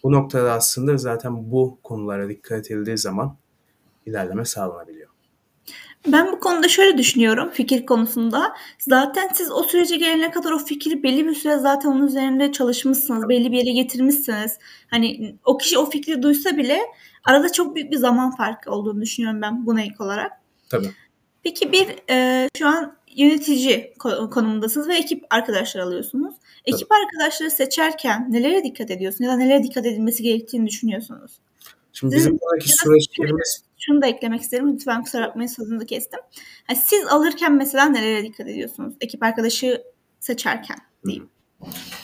[0.03, 3.37] Bu noktada aslında zaten bu konulara dikkat edildiği zaman
[4.07, 5.00] ilerleme sağlanabiliyor.
[6.07, 8.57] Ben bu konuda şöyle düşünüyorum fikir konusunda.
[8.79, 13.29] Zaten siz o sürece gelene kadar o fikri belli bir süre zaten onun üzerinde çalışmışsınız.
[13.29, 14.59] Belli bir yere getirmişsiniz.
[14.91, 16.81] Hani o kişi o fikri duysa bile
[17.25, 20.33] arada çok büyük bir zaman farkı olduğunu düşünüyorum ben buna ilk olarak.
[20.69, 20.91] Tabii.
[21.43, 23.95] Peki bir e, şu an yönetici
[24.31, 26.35] konumundasınız ve ekip arkadaşlar alıyorsunuz.
[26.65, 27.01] Ekip Tabii.
[27.01, 31.33] arkadaşları seçerken nelere dikkat ediyorsunuz ya da nelere dikkat edilmesi gerektiğini düşünüyorsunuz?
[31.93, 34.73] Şimdi bizim buradaki süreçlerimiz şunu da eklemek isterim.
[34.73, 36.21] Lütfen kusura bakmayın sözünüzü kestim.
[36.69, 38.95] Yani siz alırken mesela nelere dikkat ediyorsunuz?
[39.01, 39.83] Ekip arkadaşı
[40.21, 41.29] seçerken diyeyim.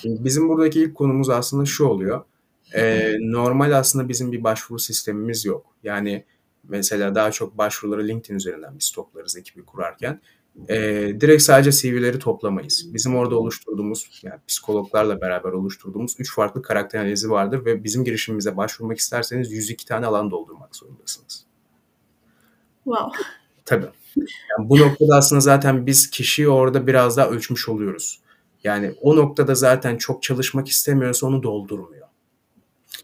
[0.05, 2.25] Bizim buradaki ilk konumuz aslında şu oluyor.
[2.75, 5.67] Ee, normal aslında bizim bir başvuru sistemimiz yok.
[5.83, 6.25] Yani
[6.65, 10.21] mesela daha çok başvuruları LinkedIn üzerinden biz toplarız ekibi kurarken.
[10.69, 10.77] E,
[11.21, 12.95] direkt sadece CV'leri toplamayız.
[12.95, 18.57] Bizim orada oluşturduğumuz, yani psikologlarla beraber oluşturduğumuz üç farklı karakter analizi vardır ve bizim girişimimize
[18.57, 21.47] başvurmak isterseniz 102 tane alan doldurmak zorundasınız.
[22.87, 23.27] Wow.
[23.65, 23.87] Tabii.
[24.17, 28.21] Yani bu noktada aslında zaten biz kişiyi orada biraz daha ölçmüş oluyoruz.
[28.65, 32.09] Yani o noktada zaten çok çalışmak istemiyorsa onu doldurmuyor.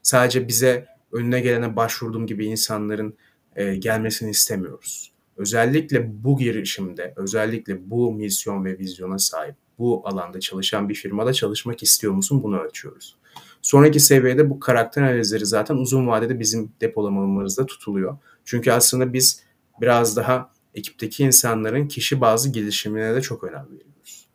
[0.03, 3.15] Sadece bize önüne gelene başvurduğum gibi insanların
[3.57, 5.13] e, gelmesini istemiyoruz.
[5.37, 11.83] Özellikle bu girişimde, özellikle bu misyon ve vizyona sahip, bu alanda çalışan bir firmada çalışmak
[11.83, 13.17] istiyor musun bunu ölçüyoruz.
[13.63, 18.19] Sonraki seviyede bu karakter analizleri zaten uzun vadede bizim depolamamızda tutuluyor.
[18.45, 19.43] Çünkü aslında biz
[19.81, 24.27] biraz daha ekipteki insanların kişi bazı gelişimine de çok önem veriyoruz.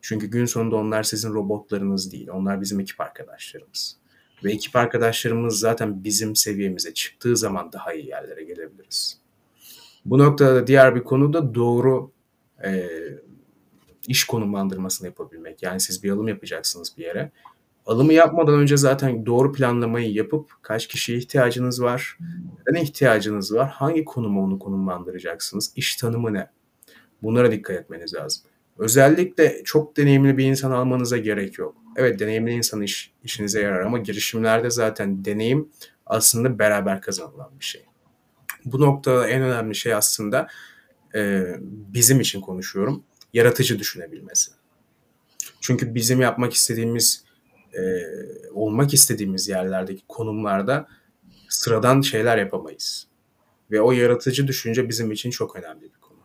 [0.00, 3.96] Çünkü gün sonunda onlar sizin robotlarınız değil, onlar bizim ekip arkadaşlarımız.
[4.44, 9.20] Ve ekip arkadaşlarımız zaten bizim seviyemize çıktığı zaman daha iyi yerlere gelebiliriz.
[10.04, 12.10] Bu noktada da diğer bir konu da doğru
[12.64, 12.88] e,
[14.08, 15.62] iş konumlandırmasını yapabilmek.
[15.62, 17.30] Yani siz bir alım yapacaksınız bir yere.
[17.86, 22.18] Alımı yapmadan önce zaten doğru planlamayı yapıp kaç kişiye ihtiyacınız var,
[22.68, 26.50] neden ihtiyacınız var, hangi konuma onu konumlandıracaksınız, iş tanımı ne?
[27.22, 28.42] Bunlara dikkat etmeniz lazım.
[28.78, 31.76] Özellikle çok deneyimli bir insan almanıza gerek yok.
[31.96, 35.68] Evet deneyimli insan iş, işinize yarar ama girişimlerde zaten deneyim
[36.06, 37.86] aslında beraber kazanılan bir şey.
[38.64, 40.48] Bu noktada en önemli şey aslında
[41.14, 43.04] e, bizim için konuşuyorum.
[43.32, 44.50] Yaratıcı düşünebilmesi.
[45.60, 47.24] Çünkü bizim yapmak istediğimiz,
[47.76, 47.82] e,
[48.52, 50.88] olmak istediğimiz yerlerdeki konumlarda
[51.48, 53.06] sıradan şeyler yapamayız.
[53.70, 56.18] Ve o yaratıcı düşünce bizim için çok önemli bir konu.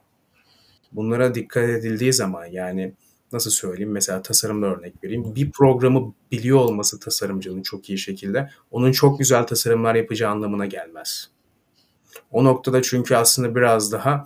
[0.91, 2.93] Bunlara dikkat edildiği zaman yani
[3.31, 5.35] nasıl söyleyeyim mesela tasarımda örnek vereyim.
[5.35, 11.29] Bir programı biliyor olması tasarımcının çok iyi şekilde onun çok güzel tasarımlar yapacağı anlamına gelmez.
[12.31, 14.25] O noktada çünkü aslında biraz daha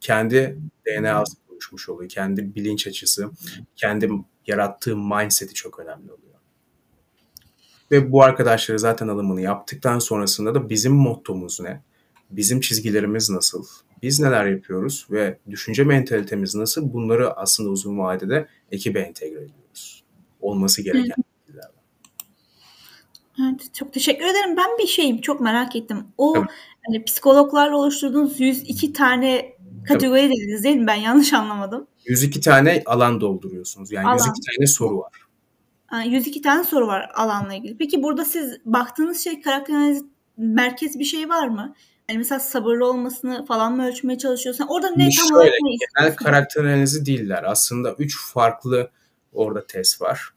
[0.00, 2.08] kendi DNA'sı oluşmuş oluyor.
[2.08, 3.30] Kendi bilinç açısı,
[3.76, 4.10] kendi
[4.46, 6.25] yarattığı mindset'i çok önemli oluyor.
[7.90, 11.82] Ve bu arkadaşları zaten alımını yaptıktan sonrasında da bizim mottomuz ne?
[12.30, 13.64] Bizim çizgilerimiz nasıl?
[14.02, 16.92] Biz neler yapıyoruz ve düşünce mentalitemiz nasıl?
[16.92, 20.04] Bunları aslında uzun vadede ekibe entegre ediyoruz.
[20.40, 21.24] Olması gereken
[23.40, 24.56] Evet, çok teşekkür ederim.
[24.56, 26.04] Ben bir şeyim çok merak ettim.
[26.18, 26.46] O Tabii.
[26.86, 29.56] hani psikologlarla oluşturduğunuz 102 tane
[29.88, 30.30] kategori Tabii.
[30.30, 30.86] dediniz değil mi?
[30.86, 31.86] Ben yanlış anlamadım.
[32.06, 33.92] 102 tane alan dolduruyorsunuz.
[33.92, 34.14] Yani alan.
[34.14, 35.12] 102 tane soru var.
[36.04, 37.76] 102 tane soru var alanla ilgili.
[37.76, 40.04] Peki burada siz baktığınız şey karakter analizi
[40.36, 41.74] merkez bir şey var mı?
[42.08, 44.66] Yani mesela sabırlı olmasını falan mı ölçmeye çalışıyorsun?
[44.68, 47.44] Orada ne tam olarak ne Genel karakter analizi değiller.
[47.46, 48.90] Aslında üç farklı
[49.32, 50.30] orada test var.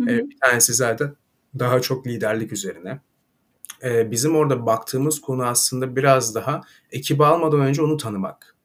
[0.00, 0.10] Hı hı.
[0.10, 1.12] Ee, bir tanesi zaten
[1.58, 3.00] daha çok liderlik üzerine.
[3.82, 6.60] Ee, bizim orada baktığımız konu aslında biraz daha
[6.92, 8.56] ekibi almadan önce onu tanımak.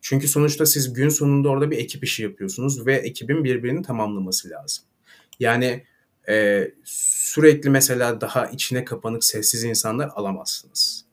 [0.00, 4.84] Çünkü sonuçta siz gün sonunda orada bir ekip işi yapıyorsunuz ve ekibin birbirini tamamlaması lazım.
[5.40, 5.84] Yani
[6.28, 11.04] e, sürekli mesela daha içine kapanık sessiz insanlar alamazsınız.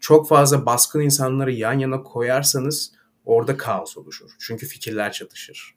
[0.00, 2.92] Çok fazla baskın insanları yan yana koyarsanız
[3.24, 4.30] orada kaos oluşur.
[4.38, 5.74] Çünkü fikirler çatışır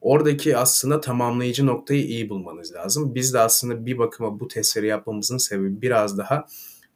[0.00, 3.14] oradaki aslında tamamlayıcı noktayı iyi bulmanız lazım.
[3.14, 6.46] Biz de aslında bir bakıma bu testleri yapmamızın sebebi biraz daha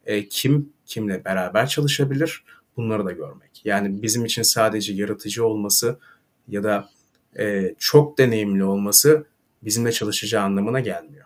[0.05, 2.43] e, kim kimle beraber çalışabilir
[2.77, 3.61] bunları da görmek.
[3.65, 5.99] Yani bizim için sadece yaratıcı olması
[6.47, 6.89] ya da
[7.39, 9.25] e, çok deneyimli olması
[9.65, 11.25] bizimle çalışacağı anlamına gelmiyor.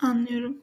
[0.00, 0.56] Anlıyorum.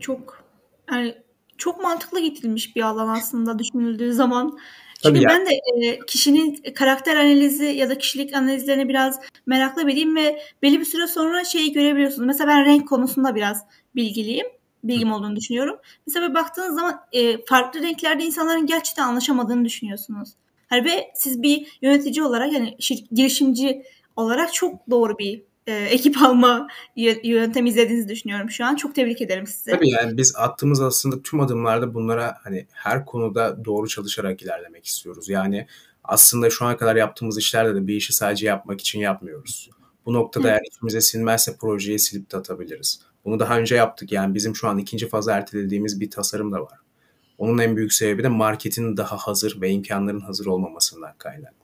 [0.00, 0.44] Çok
[0.90, 1.14] yani
[1.58, 4.58] çok mantıklı getirilmiş bir alan aslında düşünüldüğü zaman.
[5.02, 5.50] Çünkü Tabii ben de
[5.86, 11.06] e, kişinin karakter analizi ya da kişilik analizlerine biraz meraklı biriyim ve belli bir süre
[11.06, 12.26] sonra şeyi görebiliyorsunuz.
[12.26, 13.64] Mesela ben renk konusunda biraz
[13.96, 14.46] bilgiliyim.
[14.84, 15.76] Bilgim olduğunu düşünüyorum.
[16.06, 20.28] Mesela baktığınız zaman e, farklı renklerde insanların gerçekten anlaşamadığını düşünüyorsunuz.
[20.68, 22.76] Hani ve siz bir yönetici olarak yani
[23.12, 23.82] girişimci
[24.16, 26.68] olarak çok doğru bir e, ekip alma
[27.24, 28.76] yöntemi izlediğinizi düşünüyorum şu an.
[28.76, 29.70] Çok tebrik ederim size.
[29.70, 35.28] Tabii yani biz attığımız aslında tüm adımlarda bunlara hani her konuda doğru çalışarak ilerlemek istiyoruz.
[35.28, 35.66] Yani
[36.04, 39.70] aslında şu ana kadar yaptığımız işlerde de bir işi sadece yapmak için yapmıyoruz.
[40.06, 40.48] Bu noktada Hı.
[40.48, 43.00] eğer içimize sinmezse projeyi silip de atabiliriz.
[43.24, 44.12] Bunu daha önce yaptık.
[44.12, 46.78] Yani bizim şu an ikinci fazla ertelediğimiz bir tasarım da var.
[47.38, 51.61] Onun en büyük sebebi de marketin daha hazır ve imkanların hazır olmamasından kaynaklı.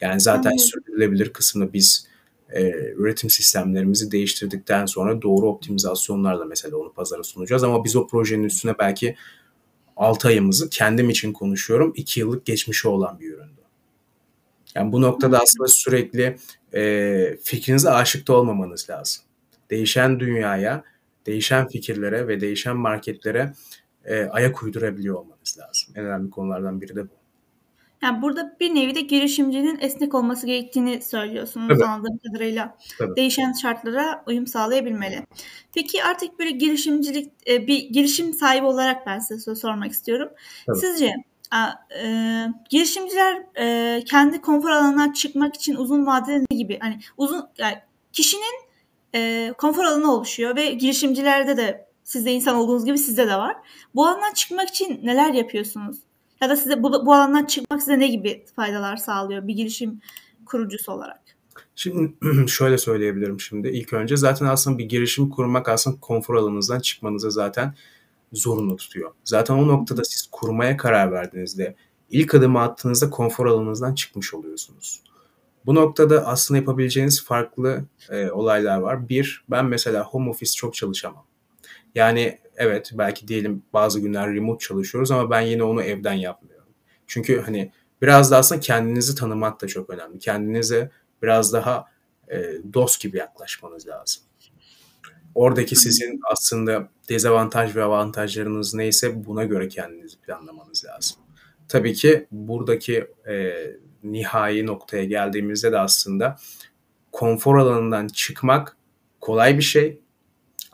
[0.00, 0.58] Yani zaten Anladım.
[0.58, 2.06] sürdürülebilir kısmını biz
[2.50, 7.64] e, üretim sistemlerimizi değiştirdikten sonra doğru optimizasyonlarla mesela onu pazara sunacağız.
[7.64, 9.16] Ama biz o projenin üstüne belki
[9.96, 13.60] 6 ayımızı kendim için konuşuyorum 2 yıllık geçmişi olan bir üründü.
[14.74, 16.36] Yani bu noktada aslında sürekli
[16.74, 19.24] e, fikrinize aşık da olmamanız lazım.
[19.70, 20.84] Değişen dünyaya,
[21.26, 23.52] değişen fikirlere ve değişen marketlere
[24.04, 25.94] e, ayak uydurabiliyor olmanız lazım.
[25.96, 27.17] En önemli konulardan biri de bu.
[28.02, 31.84] Yani burada bir nevi de girişimcinin esnek olması gerektiğini söylüyorsunuz Tabii.
[31.84, 32.76] anladığım kadarıyla.
[32.98, 33.16] Tabii.
[33.16, 35.26] Değişen şartlara uyum sağlayabilmeli.
[35.74, 40.28] Peki artık böyle girişimcilik e, bir girişim sahibi olarak ben size sormak istiyorum.
[40.66, 40.78] Tabii.
[40.78, 41.14] Sizce
[42.02, 47.78] e, girişimciler e, kendi konfor alanından çıkmak için uzun vadede ne gibi hani uzun yani
[48.12, 48.68] kişinin
[49.14, 53.56] e, konfor alanı oluşuyor ve girişimcilerde de siz de insan olduğunuz gibi sizde de var.
[53.94, 55.98] Bu alandan çıkmak için neler yapıyorsunuz?
[56.40, 60.00] Ya da size bu, bu alandan çıkmak size ne gibi faydalar sağlıyor bir girişim
[60.46, 61.20] kurucusu olarak?
[61.76, 62.14] Şimdi
[62.48, 63.68] şöyle söyleyebilirim şimdi.
[63.68, 67.74] İlk önce zaten aslında bir girişim kurmak aslında konfor alanınızdan çıkmanıza zaten
[68.32, 69.12] zorunlu tutuyor.
[69.24, 71.74] Zaten o noktada siz kurmaya karar verdiğinizde
[72.10, 75.02] ilk adımı attığınızda konfor alanınızdan çıkmış oluyorsunuz.
[75.66, 79.08] Bu noktada aslında yapabileceğiniz farklı e, olaylar var.
[79.08, 81.24] Bir, ben mesela home office çok çalışamam.
[81.94, 86.68] Yani evet belki diyelim bazı günler remote çalışıyoruz ama ben yine onu evden yapmıyorum.
[87.06, 90.18] Çünkü hani biraz da aslında kendinizi tanımak da çok önemli.
[90.18, 90.90] Kendinize
[91.22, 91.84] biraz daha
[92.30, 92.42] e,
[92.74, 94.22] dost gibi yaklaşmanız lazım.
[95.34, 101.16] Oradaki sizin aslında dezavantaj ve avantajlarınız neyse buna göre kendinizi planlamanız lazım.
[101.68, 103.54] Tabii ki buradaki e,
[104.04, 106.36] nihai noktaya geldiğimizde de aslında
[107.12, 108.76] konfor alanından çıkmak
[109.20, 110.00] kolay bir şey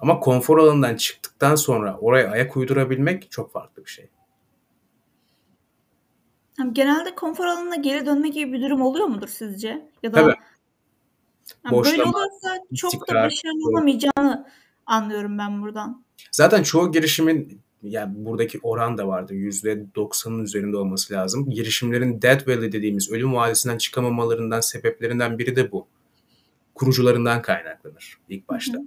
[0.05, 4.09] ama konfor alanından çıktıktan sonra oraya ayak uydurabilmek çok farklı bir şey.
[6.73, 9.89] Genelde konfor alanına geri dönme gibi bir durum oluyor mudur sizce?
[10.03, 10.35] Ya da Tabii.
[11.65, 14.47] Yani Boşlama, böyle olursa çok istikrar, da başarılı olamayacağını
[14.87, 16.05] anlıyorum ben buradan.
[16.33, 19.35] Zaten çoğu girişimin yani buradaki oran da vardı.
[19.35, 21.51] %90'ın üzerinde olması lazım.
[21.51, 25.87] Girişimlerin dead valley dediğimiz ölüm vadisinden çıkamamalarından sebeplerinden biri de bu.
[26.75, 28.79] Kurucularından kaynaklanır ilk başta.
[28.79, 28.87] Hı hı.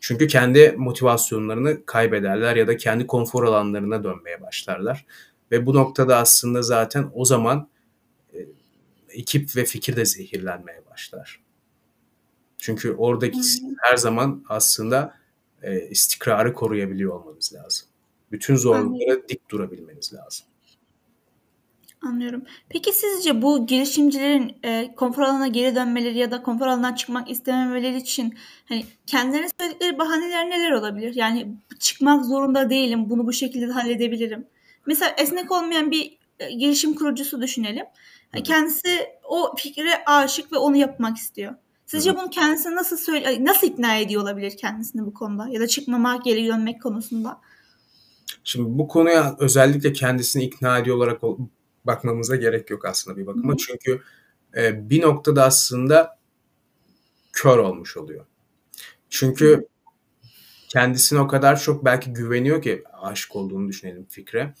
[0.00, 5.06] Çünkü kendi motivasyonlarını kaybederler ya da kendi konfor alanlarına dönmeye başlarlar.
[5.50, 7.68] Ve bu noktada aslında zaten o zaman
[8.34, 8.38] e,
[9.08, 11.40] ekip ve fikir de zehirlenmeye başlar.
[12.58, 13.40] Çünkü oradaki
[13.78, 15.14] her zaman aslında
[15.62, 17.88] e, istikrarı koruyabiliyor olmanız lazım.
[18.32, 20.46] Bütün zorluklara dik durabilmeniz lazım.
[22.04, 22.42] Anlıyorum.
[22.68, 27.96] Peki sizce bu girişimcilerin e, konfor alanına geri dönmeleri ya da konfor alanından çıkmak istememeleri
[27.96, 28.34] için
[28.68, 31.14] hani kendilerine söyledikleri bahaneler neler olabilir?
[31.14, 34.46] Yani çıkmak zorunda değilim, bunu bu şekilde de halledebilirim.
[34.86, 37.86] Mesela esnek olmayan bir e, girişim kurucusu düşünelim.
[38.34, 38.42] Hı.
[38.42, 41.54] Kendisi o fikre aşık ve onu yapmak istiyor.
[41.86, 42.16] Sizce Hı.
[42.16, 46.46] bunu kendisine nasıl söyle nasıl ikna ediyor olabilir kendisini bu konuda ya da çıkmamak, geri
[46.46, 47.40] dönmek konusunda?
[48.44, 51.24] Şimdi bu konuya özellikle kendisini ikna ediyor olarak
[51.86, 53.52] bakmamıza gerek yok aslında bir bakıma.
[53.52, 53.56] Hı.
[53.56, 54.02] Çünkü
[54.56, 56.18] e, bir noktada aslında
[57.32, 58.26] kör olmuş oluyor.
[59.10, 59.64] Çünkü Hı.
[60.68, 64.54] kendisine o kadar çok belki güveniyor ki aşık olduğunu düşünelim fikre.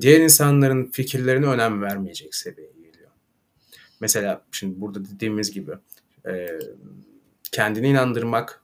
[0.00, 3.10] Diğer insanların fikirlerine önem vermeyecek seviyeye geliyor.
[4.00, 5.72] Mesela şimdi burada dediğimiz gibi
[6.26, 6.58] e,
[7.52, 8.62] kendini inandırmak,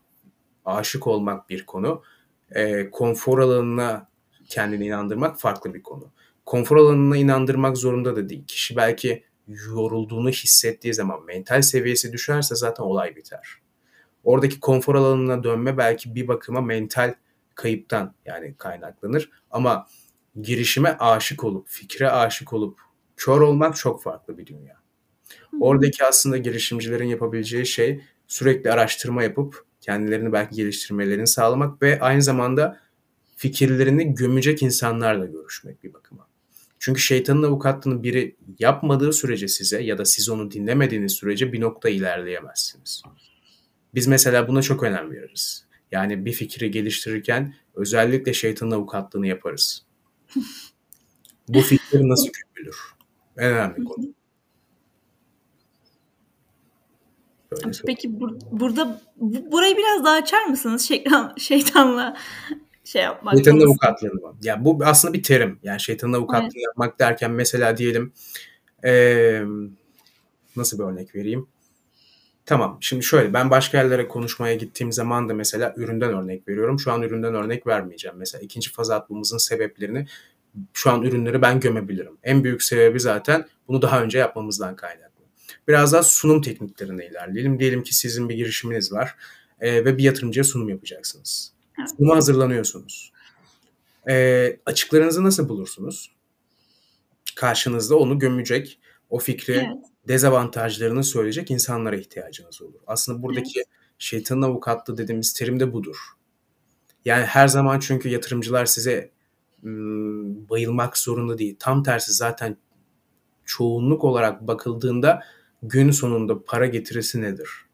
[0.64, 2.02] aşık olmak bir konu.
[2.50, 4.08] E, konfor alanına
[4.48, 6.10] kendini inandırmak farklı bir konu
[6.46, 8.44] konfor alanına inandırmak zorunda da değil.
[8.46, 13.48] Kişi belki yorulduğunu hissettiği zaman mental seviyesi düşerse zaten olay biter.
[14.24, 17.14] Oradaki konfor alanına dönme belki bir bakıma mental
[17.54, 19.86] kayıptan yani kaynaklanır ama
[20.40, 22.80] girişime aşık olup, fikre aşık olup
[23.16, 24.76] kör olmak çok farklı bir dünya.
[25.60, 32.80] Oradaki aslında girişimcilerin yapabileceği şey sürekli araştırma yapıp kendilerini belki geliştirmelerini sağlamak ve aynı zamanda
[33.36, 36.28] fikirlerini gömecek insanlarla görüşmek bir bakıma.
[36.86, 41.88] Çünkü şeytanın avukatlığını biri yapmadığı sürece size ya da siz onu dinlemediğiniz sürece bir nokta
[41.88, 43.02] ilerleyemezsiniz.
[43.94, 45.66] Biz mesela buna çok önem veririz.
[45.92, 49.86] Yani bir fikri geliştirirken özellikle şeytanın avukatlığını yaparız.
[51.48, 52.76] Bu fikir nasıl gömülür?
[53.36, 54.14] En önemli konu.
[57.86, 62.16] Peki bur- burada bu- burayı biraz daha açar mısınız şeytan, şeytanla
[62.86, 63.34] şey yapmak.
[63.34, 64.36] Şeytanın avukatlığını mı?
[64.42, 65.58] Ya bu aslında bir terim.
[65.62, 66.64] Yani şeytanın avukatlığını evet.
[66.64, 68.12] yapmak derken mesela diyelim
[68.84, 69.42] ee,
[70.56, 71.48] nasıl bir örnek vereyim?
[72.46, 76.80] Tamam şimdi şöyle ben başka yerlere konuşmaya gittiğim zaman da mesela üründen örnek veriyorum.
[76.80, 78.16] Şu an üründen örnek vermeyeceğim.
[78.16, 80.06] Mesela ikinci faz atmamızın sebeplerini
[80.72, 82.18] şu an ürünleri ben gömebilirim.
[82.22, 85.24] En büyük sebebi zaten bunu daha önce yapmamızdan kaynaklı.
[85.68, 87.58] Biraz daha sunum tekniklerine ilerleyelim.
[87.58, 89.16] Diyelim ki sizin bir girişiminiz var
[89.60, 91.55] e, ve bir yatırımcıya sunum yapacaksınız.
[91.96, 93.12] Sunuma hazırlanıyorsunuz.
[94.08, 96.12] E, açıklarınızı nasıl bulursunuz?
[97.36, 98.78] Karşınızda onu gömecek,
[99.10, 99.84] o fikri evet.
[100.08, 102.80] dezavantajlarını söyleyecek insanlara ihtiyacınız olur.
[102.86, 103.66] Aslında buradaki evet.
[103.98, 105.96] şeytanın avukatlığı dediğimiz terim de budur.
[107.04, 109.10] Yani her zaman çünkü yatırımcılar size
[109.64, 111.56] ım, bayılmak zorunda değil.
[111.58, 112.56] Tam tersi zaten
[113.44, 115.22] çoğunluk olarak bakıldığında
[115.62, 117.65] gün sonunda para getirisi nedir?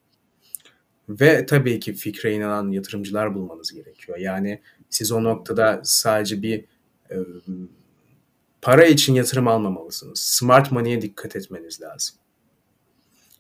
[1.20, 4.18] Ve tabii ki fikre inanan yatırımcılar bulmanız gerekiyor.
[4.18, 4.60] Yani
[4.90, 6.64] siz o noktada sadece bir
[7.10, 7.16] e,
[8.62, 10.20] para için yatırım almamalısınız.
[10.20, 12.16] Smart money'e dikkat etmeniz lazım.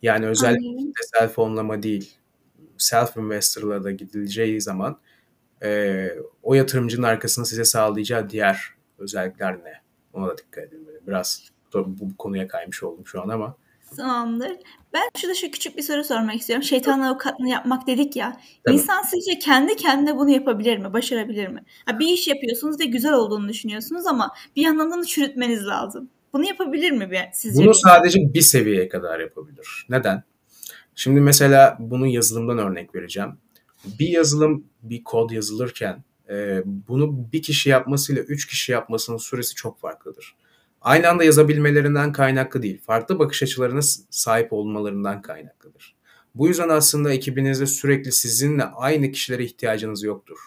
[0.02, 2.14] Yani özellikle self fonlama değil,
[2.78, 4.98] self investor'la da gidileceği zaman
[5.62, 6.08] e,
[6.42, 9.82] o yatırımcının arkasında size sağlayacağı diğer özellikler ne?
[10.12, 10.98] Ona da dikkat edilmeli.
[11.06, 13.56] Biraz bu, bu konuya kaymış oldum şu an ama.
[13.96, 14.52] Tamamdır.
[14.92, 16.62] Ben şurada şu küçük bir soru sormak istiyorum.
[16.62, 18.40] Şeytan avukatlığını yapmak dedik ya.
[18.64, 18.74] Tabii.
[18.74, 20.92] İnsan sizce kendi kendine bunu yapabilir mi?
[20.92, 21.64] Başarabilir mi?
[21.86, 26.10] Ha, bir iş yapıyorsunuz ve güzel olduğunu düşünüyorsunuz ama bir yandan da çürütmeniz lazım.
[26.32, 27.64] Bunu yapabilir mi bir, sizce?
[27.64, 29.86] Bunu sadece bir seviyeye kadar yapabilir.
[29.88, 30.22] Neden?
[30.94, 33.30] Şimdi mesela bunu yazılımdan örnek vereceğim.
[33.98, 36.04] Bir yazılım, bir kod yazılırken
[36.88, 40.34] bunu bir kişi yapmasıyla üç kişi yapmasının süresi çok farklıdır
[40.82, 42.80] aynı anda yazabilmelerinden kaynaklı değil.
[42.80, 45.96] Farklı bakış açılarına sahip olmalarından kaynaklıdır.
[46.34, 50.38] Bu yüzden aslında ekibinizde sürekli sizinle aynı kişilere ihtiyacınız yoktur.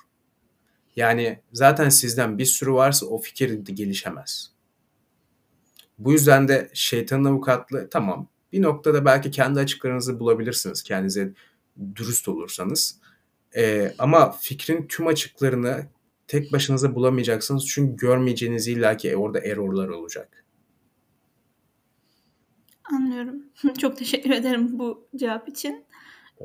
[0.95, 4.51] Yani zaten sizden bir sürü varsa o fikir gelişemez.
[5.99, 11.33] Bu yüzden de şeytanın avukatlığı tamam bir noktada belki kendi açıklarınızı bulabilirsiniz kendinize
[11.95, 12.99] dürüst olursanız.
[13.55, 15.88] Ee, ama fikrin tüm açıklarını
[16.28, 17.67] tek başınıza bulamayacaksınız.
[17.67, 20.45] Çünkü görmeyeceğiniz illaki orada errorlar olacak.
[22.93, 23.43] Anlıyorum.
[23.82, 25.86] Çok teşekkür ederim bu cevap için.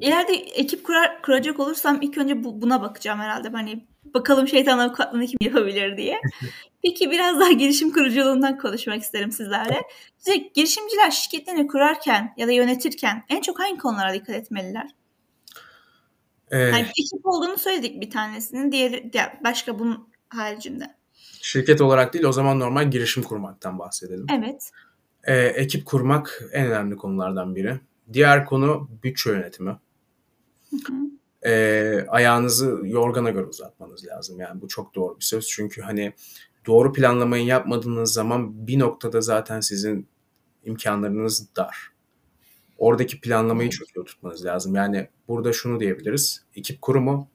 [0.00, 3.48] İleride ekip kurar, kuracak olursam ilk önce bu, buna bakacağım herhalde.
[3.48, 6.20] Hani bakalım şeytan avukatlığını kim yapabilir diye.
[6.82, 9.82] Peki biraz daha girişim kuruculuğundan konuşmak isterim sizlerle.
[10.18, 14.90] Size girişimciler şirketlerini kurarken ya da yönetirken en çok hangi konulara dikkat etmeliler?
[16.50, 18.72] Ee, yani ekip olduğunu söyledik bir tanesinin.
[18.72, 19.10] Diğeri
[19.44, 20.84] başka bunun haricinde.
[21.40, 24.26] Şirket olarak değil o zaman normal girişim kurmaktan bahsedelim.
[24.38, 24.70] Evet.
[25.24, 27.80] Ee, ekip kurmak en önemli konulardan biri.
[28.12, 29.78] Diğer konu bütçe yönetimi.
[30.70, 30.92] Hı hı.
[31.50, 34.40] Ee, ayağınızı yorgana göre uzatmanız lazım.
[34.40, 35.48] Yani bu çok doğru bir söz.
[35.48, 36.12] Çünkü hani
[36.66, 40.08] doğru planlamayı yapmadığınız zaman bir noktada zaten sizin
[40.64, 41.90] imkanlarınız dar.
[42.80, 44.74] Oradaki planlamayı çok iyi tutmanız lazım.
[44.74, 46.44] Yani burada şunu diyebiliriz.
[46.56, 47.28] Ekip kurumu,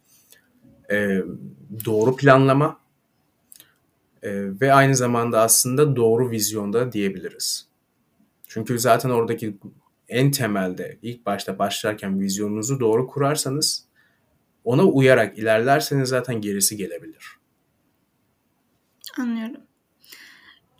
[0.91, 1.21] e,
[1.85, 2.79] doğru planlama
[4.23, 4.31] e,
[4.61, 7.67] ve aynı zamanda aslında doğru vizyonda diyebiliriz.
[8.47, 9.57] Çünkü zaten oradaki
[10.09, 13.85] en temelde ilk başta başlarken vizyonunuzu doğru kurarsanız
[14.63, 17.37] ona uyarak ilerlerseniz zaten gerisi gelebilir.
[19.19, 19.64] Anlıyorum.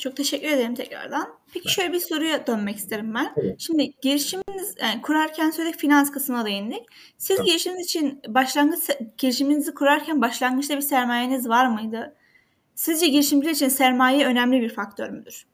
[0.06, 1.28] Çok teşekkür ederim tekrardan.
[1.54, 3.34] Peki şöyle bir soruya dönmek isterim ben.
[3.38, 3.56] Evet.
[3.60, 6.84] Şimdi girişiminiz yani kurarken söyledik finans kısmına değindik.
[7.18, 7.48] Siz Tabii.
[7.48, 8.80] girişiminiz için başlangıç
[9.18, 12.16] girişiminizi kurarken başlangıçta bir sermayeniz var mıydı?
[12.76, 15.46] Sizce girişimciler için sermaye önemli bir faktör müdür?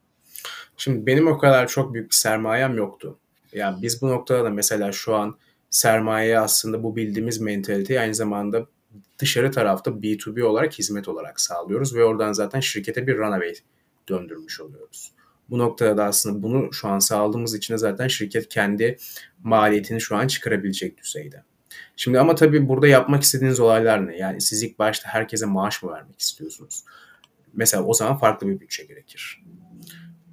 [0.77, 3.19] Şimdi benim o kadar çok büyük bir sermayem yoktu.
[3.53, 5.37] Yani biz bu noktada da mesela şu an
[5.69, 8.65] sermaye aslında bu bildiğimiz mentaliteyi aynı zamanda
[9.19, 13.53] dışarı tarafta B2B olarak hizmet olarak sağlıyoruz ve oradan zaten şirkete bir runaway
[14.09, 15.11] döndürmüş oluyoruz.
[15.49, 18.97] Bu noktada da aslında bunu şu an sağladığımız için de zaten şirket kendi
[19.43, 21.43] maliyetini şu an çıkarabilecek düzeyde.
[21.95, 24.17] Şimdi ama tabii burada yapmak istediğiniz olaylar ne?
[24.17, 26.83] Yani siz ilk başta herkese maaş mı vermek istiyorsunuz?
[27.53, 29.43] Mesela o zaman farklı bir bütçe gerekir.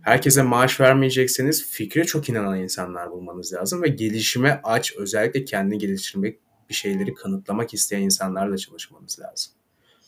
[0.03, 6.39] Herkese maaş vermeyecekseniz fikre çok inanan insanlar bulmanız lazım ve gelişime aç, özellikle kendi geliştirmek,
[6.69, 9.53] bir şeyleri kanıtlamak isteyen insanlarla çalışmanız lazım.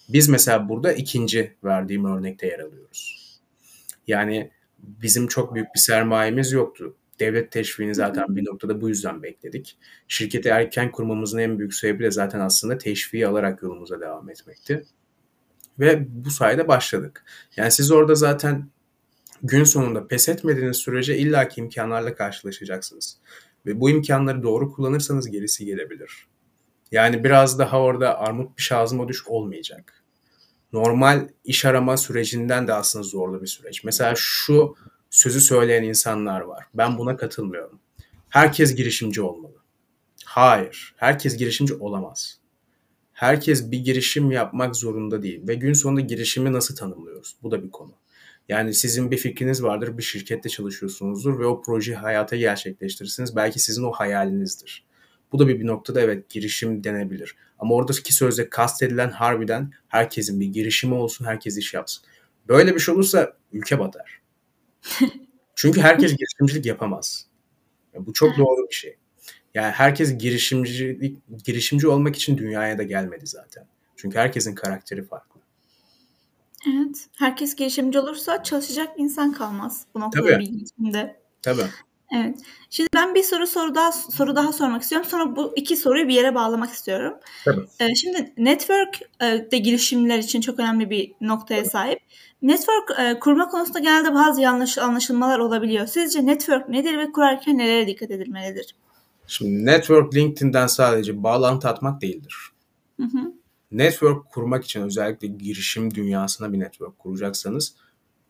[0.09, 3.20] Biz mesela burada ikinci verdiğim örnekte yer alıyoruz.
[4.11, 6.97] Yani bizim çok büyük bir sermayemiz yoktu.
[7.21, 9.79] Devlet teşviğini zaten bir noktada bu yüzden bekledik.
[10.09, 14.85] Şirketi erken kurmamızın en büyük sebebi de zaten aslında teşviği alarak yolumuza devam etmekti.
[15.79, 17.25] Ve bu sayede başladık.
[17.57, 18.71] Yani siz orada zaten
[19.43, 23.19] gün sonunda pes etmediğiniz sürece illaki imkanlarla karşılaşacaksınız.
[23.67, 26.27] Ve bu imkanları doğru kullanırsanız gerisi gelebilir.
[26.93, 30.00] Yani biraz daha orada armut bir şazıma düş olmayacak
[30.73, 33.85] normal iş arama sürecinden de aslında zorlu bir süreç.
[33.85, 34.77] Mesela şu
[35.11, 36.67] sözü söyleyen insanlar var.
[36.75, 37.81] Ben buna katılmıyorum.
[38.29, 39.55] Herkes girişimci olmalı.
[40.25, 42.41] Hayır, herkes girişimci olamaz.
[43.13, 47.37] Herkes bir girişim yapmak zorunda değil ve gün sonunda girişimi nasıl tanımlıyoruz?
[47.43, 47.93] Bu da bir konu.
[48.49, 53.37] Yani sizin bir fikriniz vardır, bir şirkette çalışıyorsunuzdur ve o projeyi hayata gerçekleştirirsiniz.
[53.37, 54.85] Belki sizin o hayalinizdir.
[55.33, 57.37] Bu da bir, bir noktada evet girişim denebilir.
[57.59, 62.05] Ama oradaki sözde kastedilen harbiden herkesin bir girişimi olsun, herkes iş yapsın.
[62.49, 64.21] Böyle bir şey olursa ülke batar.
[65.55, 67.27] Çünkü herkes girişimcilik yapamaz.
[67.95, 68.97] Bu çok doğru bir şey.
[69.55, 73.67] Yani herkes girişimci girişimci olmak için dünyaya da gelmedi zaten.
[73.97, 75.41] Çünkü herkesin karakteri farklı.
[76.69, 77.09] Evet.
[77.19, 80.39] Herkes girişimci olursa çalışacak insan kalmaz bu noktada Tabii.
[80.39, 81.21] bir girişimde.
[81.43, 81.67] Tabii.
[82.15, 82.39] Evet.
[82.71, 85.09] Şimdi ben bir soru soru daha soru daha sormak istiyorum.
[85.11, 87.15] Sonra bu iki soruyu bir yere bağlamak istiyorum.
[87.45, 87.67] Tabii.
[87.81, 91.99] Ee, şimdi network e, de girişimler için çok önemli bir noktaya sahip.
[92.43, 95.87] Network e, kurma konusunda genelde bazı yanlış anlaşılmalar olabiliyor.
[95.87, 98.75] Sizce network nedir ve kurarken nelere dikkat edilmelidir?
[99.27, 102.37] Şimdi network LinkedIn'den sadece bağlantı atmak değildir.
[102.97, 103.33] Hı hı.
[103.73, 107.75] Network kurmak için özellikle girişim dünyasına bir network kuracaksanız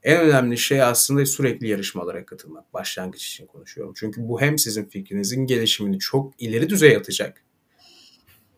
[0.02, 2.74] en önemli şey aslında sürekli yarışmalara katılmak.
[2.74, 3.94] Başlangıç için konuşuyorum.
[3.96, 7.44] Çünkü bu hem sizin fikrinizin gelişimini çok ileri düzey atacak.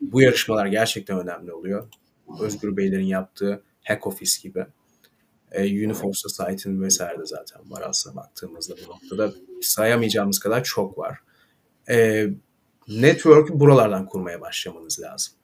[0.01, 1.88] Bu yarışmalar gerçekten önemli oluyor.
[2.40, 4.66] Özgür Beylerin yaptığı Hack Office gibi.
[5.53, 9.32] E, Uniform Society'nin vesaire de zaten var aslında baktığımızda bu noktada.
[9.61, 11.18] Sayamayacağımız kadar çok var.
[11.88, 12.26] E,
[12.88, 15.34] network'ü buralardan kurmaya başlamanız lazım.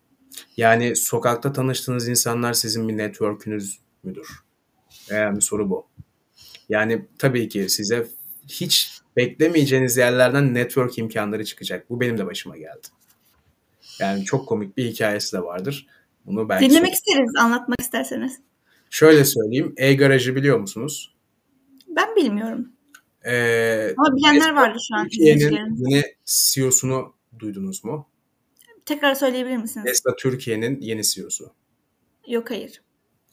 [0.57, 4.28] Yani sokakta tanıştığınız insanlar sizin bir network'ünüz müdür?
[5.11, 5.88] Önemli soru bu.
[6.68, 8.06] Yani tabii ki size
[8.48, 11.90] hiç beklemeyeceğiniz yerlerden network imkanları çıkacak.
[11.90, 12.86] Bu benim de başıma geldi.
[14.00, 15.86] Yani çok komik bir hikayesi de vardır.
[16.26, 18.40] Bunu belki Dinlemek isteriz, anlatmak isterseniz.
[18.90, 19.74] Şöyle söyleyeyim.
[19.76, 21.14] E-Garaj'ı biliyor musunuz?
[21.88, 22.72] Ben bilmiyorum.
[23.24, 25.04] Ee, Ama bilenler vardı şu an.
[25.04, 28.08] Türkiye'nin yeni CEO'sunu duydunuz mu?
[28.86, 29.86] Tekrar söyleyebilir misiniz?
[29.86, 31.52] Tesla Türkiye'nin yeni CEO'su.
[32.28, 32.82] Yok hayır.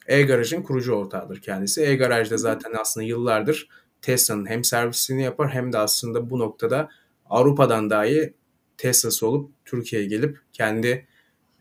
[0.07, 1.81] E-Garaj'ın kurucu ortağıdır kendisi.
[1.81, 3.69] E-Garaj'da zaten aslında yıllardır
[4.01, 6.89] Tesla'nın hem servisini yapar hem de aslında bu noktada
[7.25, 8.33] Avrupa'dan dahi
[8.77, 11.07] Tesla'sı olup Türkiye'ye gelip kendi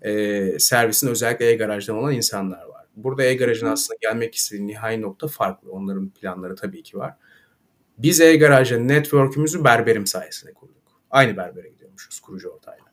[0.03, 2.87] e, servisini özellikle e-garajdan olan insanlar var.
[2.97, 5.73] Burada e-garajın aslında gelmek istediği nihai nokta farklı.
[5.73, 7.15] Onların planları tabii ki var.
[7.99, 10.75] Biz e-garajla network'ümüzü berberim sayesinde kurduk.
[11.11, 12.84] Aynı berbere gidiyormuşuz kurucu ortağıyla.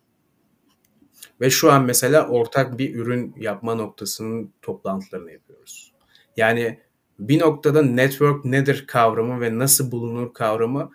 [1.42, 5.94] Ve şu an mesela ortak bir ürün yapma noktasının toplantılarını yapıyoruz.
[6.38, 6.80] Yani
[7.20, 10.92] bir noktada network nedir kavramı ve nasıl bulunur kavramı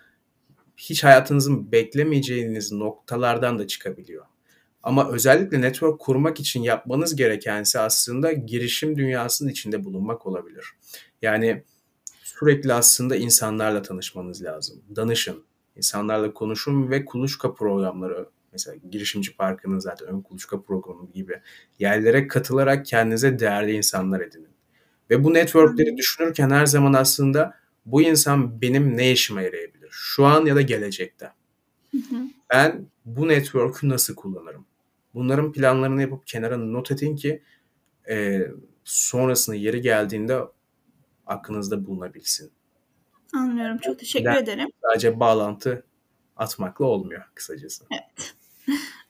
[0.77, 4.25] hiç hayatınızın beklemeyeceğiniz noktalardan da çıkabiliyor.
[4.83, 10.65] Ama özellikle network kurmak için yapmanız gerekense aslında girişim dünyasının içinde bulunmak olabilir.
[11.21, 11.63] Yani
[12.23, 14.81] sürekli aslında insanlarla tanışmanız lazım.
[14.95, 15.43] Danışın,
[15.75, 21.41] insanlarla konuşun ve kuluçka programları mesela girişimci parkının zaten ön kuluçka programı gibi
[21.79, 24.49] yerlere katılarak kendinize değerli insanlar edinin.
[25.09, 27.53] Ve bu networkleri düşünürken her zaman aslında
[27.85, 29.89] bu insan benim ne işime yarayabilir?
[29.91, 31.31] Şu an ya da gelecekte.
[32.49, 34.65] Ben bu network'ü nasıl kullanırım?
[35.13, 37.43] Bunların planlarını yapıp kenara not edin ki
[38.09, 38.47] e,
[38.83, 40.39] sonrasında yeri geldiğinde
[41.25, 42.51] aklınızda bulunabilsin.
[43.33, 43.77] Anlıyorum.
[43.77, 44.69] Çok teşekkür ben, ederim.
[44.81, 45.85] Sadece bağlantı
[46.37, 47.85] atmakla olmuyor kısacası.
[47.91, 48.35] Evet.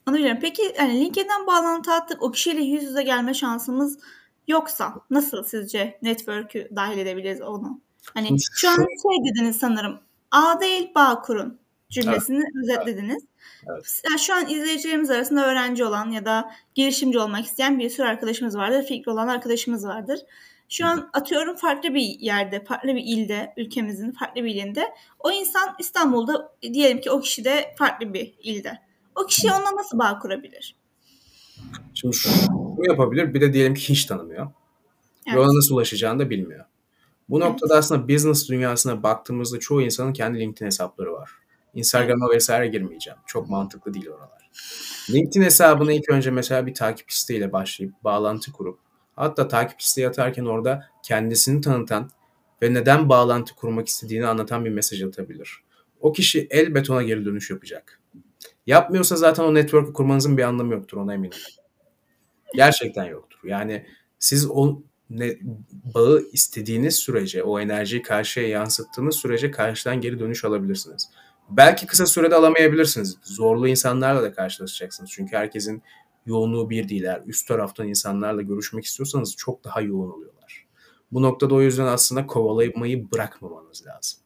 [0.07, 0.39] Onu biliyorum.
[0.41, 2.23] Peki yani LinkedIn'den bağlantı attık.
[2.23, 3.99] O kişiyle yüz yüze gelme şansımız
[4.47, 7.81] yoksa nasıl sizce network'ü dahil edebiliriz onu?
[8.13, 9.99] Hani şu an şey dediniz sanırım.
[10.31, 12.63] A değil bağ kurun cümlesini evet.
[12.63, 13.23] özetlediniz.
[13.67, 14.01] Evet.
[14.09, 18.57] Yani şu an izleyicilerimiz arasında öğrenci olan ya da girişimci olmak isteyen bir sürü arkadaşımız
[18.57, 18.83] vardır.
[18.83, 20.19] Fikri olan arkadaşımız vardır.
[20.69, 24.93] Şu an atıyorum farklı bir yerde, farklı bir ilde, ülkemizin farklı bir ilinde.
[25.19, 28.86] O insan İstanbul'da, diyelim ki o kişi de farklı bir ilde.
[29.17, 30.75] O kişi onunla nasıl bağ kurabilir?
[31.93, 33.33] Şimdi şunu yapabilir.
[33.33, 34.47] Bir de diyelim ki hiç tanımıyor.
[35.27, 35.37] Evet.
[35.37, 36.65] Ve ona nasıl ulaşacağını da bilmiyor.
[37.29, 37.49] Bu evet.
[37.49, 41.31] noktada aslında business dünyasına baktığımızda çoğu insanın kendi LinkedIn hesapları var.
[41.73, 43.19] Instagram'a vesaire girmeyeceğim.
[43.25, 44.49] Çok mantıklı değil oralar.
[45.09, 48.79] LinkedIn hesabına ilk önce mesela bir takip listeyle başlayıp bağlantı kurup
[49.15, 52.09] hatta takip listeyi atarken orada kendisini tanıtan
[52.61, 55.63] ve neden bağlantı kurmak istediğini anlatan bir mesaj atabilir.
[55.99, 58.01] O kişi elbet ona geri dönüş yapacak.
[58.67, 61.37] Yapmıyorsa zaten o network'ü kurmanızın bir anlamı yoktur ona eminim.
[62.55, 63.39] Gerçekten yoktur.
[63.43, 63.85] Yani
[64.19, 65.37] siz o ne,
[65.95, 71.09] bağı istediğiniz sürece, o enerjiyi karşıya yansıttığınız sürece karşıdan geri dönüş alabilirsiniz.
[71.49, 73.17] Belki kısa sürede alamayabilirsiniz.
[73.23, 75.11] Zorlu insanlarla da karşılaşacaksınız.
[75.11, 75.83] Çünkü herkesin
[76.25, 77.03] yoğunluğu bir değil.
[77.03, 80.65] Eğer üst taraftan insanlarla görüşmek istiyorsanız çok daha yoğun oluyorlar.
[81.11, 84.19] Bu noktada o yüzden aslında kovalamayı bırakmamanız lazım.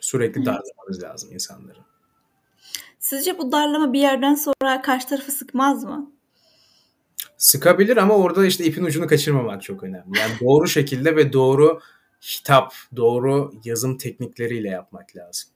[0.00, 1.78] Sürekli darlamanız lazım insanları.
[3.08, 6.12] Sizce bu darlama bir yerden sonra karşı tarafı sıkmaz mı?
[7.36, 10.18] Sıkabilir ama orada işte ipin ucunu kaçırmamak çok önemli.
[10.18, 11.80] Yani doğru şekilde ve doğru
[12.22, 15.50] hitap, doğru yazım teknikleriyle yapmak lazım.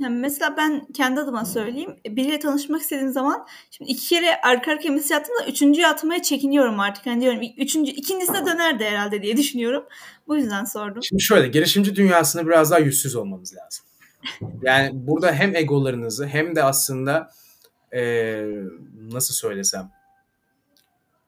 [0.00, 1.96] Yani mesela ben kendi adıma söyleyeyim.
[2.06, 6.80] Biriyle tanışmak istediğim zaman şimdi iki kere arka arkaya mesaj attım da üçüncüyü atmaya çekiniyorum
[6.80, 7.06] artık.
[7.06, 9.84] Hani diyorum üçüncü, ikincisine döner herhalde diye düşünüyorum.
[10.28, 11.02] Bu yüzden sordum.
[11.02, 13.86] Şimdi şöyle girişimci dünyasında biraz daha yüzsüz olmamız lazım.
[14.62, 17.30] Yani burada hem egolarınızı hem de aslında
[17.92, 18.02] e,
[19.10, 19.90] nasıl söylesem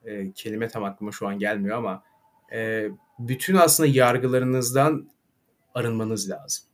[0.05, 2.03] e, kelime tam aklıma şu an gelmiyor ama
[2.53, 5.09] e, bütün aslında yargılarınızdan
[5.75, 6.65] arınmanız lazım.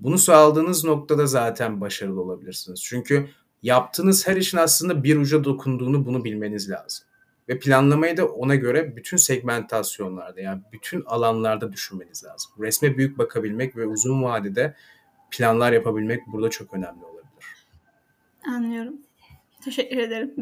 [0.00, 2.82] Bunu sağladığınız noktada zaten başarılı olabilirsiniz.
[2.84, 3.28] Çünkü
[3.62, 7.06] yaptığınız her işin aslında bir uca dokunduğunu bunu bilmeniz lazım.
[7.48, 12.52] Ve planlamayı da ona göre bütün segmentasyonlarda yani bütün alanlarda düşünmeniz lazım.
[12.60, 14.74] Resme büyük bakabilmek ve uzun vadede
[15.30, 17.66] planlar yapabilmek burada çok önemli olabilir.
[18.48, 18.94] Anlıyorum.
[19.64, 20.34] Teşekkür ederim.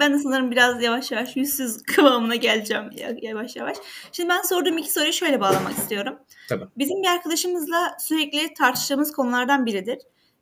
[0.00, 2.90] Ben de sanırım biraz yavaş yavaş yüzsüz kıvamına geleceğim
[3.22, 3.76] yavaş yavaş.
[4.12, 6.18] Şimdi ben sorduğum iki soruyu şöyle bağlamak istiyorum.
[6.48, 6.64] Tabii.
[6.78, 9.98] Bizim bir arkadaşımızla sürekli tartıştığımız konulardan biridir.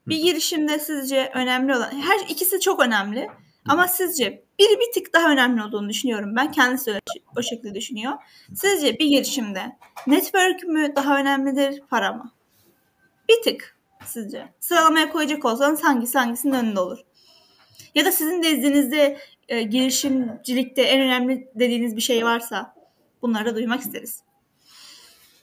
[0.07, 3.29] Bir girişimde sizce önemli olan, her ikisi çok önemli.
[3.69, 6.37] Ama sizce biri bir tık daha önemli olduğunu düşünüyorum.
[6.37, 7.01] Ben kendisi öyle,
[7.39, 8.13] o şekilde düşünüyor.
[8.55, 9.77] Sizce bir girişimde
[10.07, 12.33] network mü daha önemlidir, para mı?
[13.29, 13.77] Bir tık
[14.07, 14.49] sizce.
[14.61, 16.99] Sıralamaya koyacak olsanız hangisi hangisinin önünde olur?
[17.95, 22.75] Ya da sizin nezdinizde e, girişimcilikte en önemli dediğiniz bir şey varsa
[23.23, 24.23] bunları da duymak isteriz.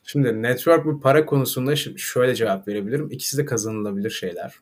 [0.03, 3.07] Şimdi network ve para konusunda şöyle cevap verebilirim.
[3.11, 4.55] İkisi de kazanılabilir şeyler.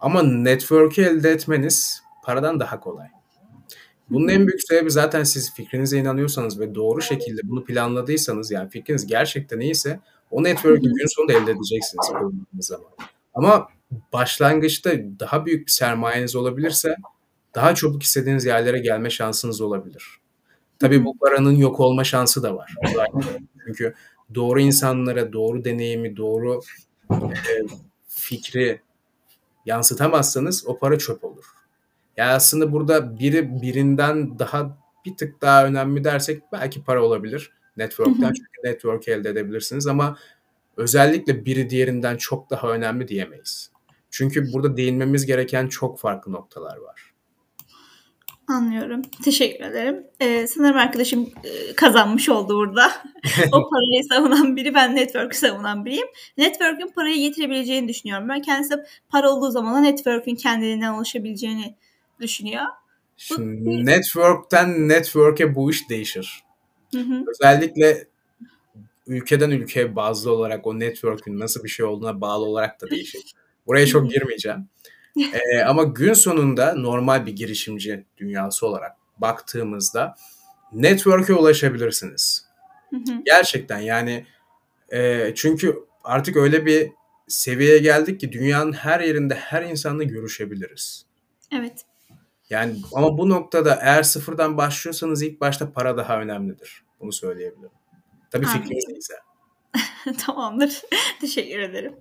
[0.00, 3.08] Ama network'ü elde etmeniz paradan daha kolay.
[4.10, 9.06] Bunun en büyük sebebi zaten siz fikrinize inanıyorsanız ve doğru şekilde bunu planladıysanız yani fikriniz
[9.06, 10.00] gerçekten iyiyse
[10.32, 12.06] o network'ü gün sonunda elde edeceksiniz
[12.60, 12.90] zaman.
[13.34, 13.68] Ama
[14.12, 16.96] başlangıçta daha büyük bir sermayeniz olabilirse
[17.54, 20.04] daha çabuk istediğiniz yerlere gelme şansınız olabilir.
[20.78, 22.74] Tabii bu paranın yok olma şansı da var.
[23.66, 23.94] Çünkü
[24.34, 26.60] doğru insanlara doğru deneyimi, doğru
[27.10, 27.52] e,
[28.08, 28.80] fikri
[29.66, 31.44] yansıtamazsanız o para çöp olur.
[32.16, 38.32] Yani aslında burada biri birinden daha bir tık daha önemli dersek belki para olabilir network'ten
[38.32, 40.18] çünkü network elde edebilirsiniz ama
[40.76, 43.70] özellikle biri diğerinden çok daha önemli diyemeyiz.
[44.10, 47.12] Çünkü burada değinmemiz gereken çok farklı noktalar var.
[48.48, 49.02] Anlıyorum.
[49.24, 50.06] Teşekkür ederim.
[50.20, 52.92] Ee, sanırım arkadaşım e, kazanmış oldu burada.
[53.52, 56.06] o parayı savunan biri, ben network'ü savunan biriyim.
[56.38, 58.28] Network'ün parayı getirebileceğini düşünüyorum.
[58.28, 58.74] Ben kendisi
[59.08, 61.76] para olduğu zaman da network'ün kendiliğinden oluşabileceğini
[62.20, 62.64] düşünüyor.
[63.16, 66.44] Şimdi network'ten network'e bu iş değişir.
[66.94, 67.24] Hı hı.
[67.30, 68.06] Özellikle
[69.06, 73.20] ülkeden ülkeye bazlı olarak o network'ün nasıl bir şey olduğuna bağlı olarak da değişir.
[73.66, 74.68] Buraya çok girmeyeceğim.
[75.32, 80.14] ee, ama gün sonunda normal bir girişimci dünyası olarak baktığımızda
[80.72, 82.46] network'e ulaşabilirsiniz.
[83.24, 84.26] Gerçekten yani
[84.92, 86.90] e, çünkü artık öyle bir
[87.28, 91.06] seviyeye geldik ki dünyanın her yerinde her insanla görüşebiliriz.
[91.52, 91.84] Evet.
[92.50, 96.81] Yani ama bu noktada eğer sıfırdan başlıyorsanız ilk başta para daha önemlidir.
[97.02, 97.70] Bunu söyleyebilirim.
[98.30, 99.14] Tabii fikriniz ise.
[100.26, 100.82] Tamamdır.
[101.20, 101.96] Teşekkür ederim.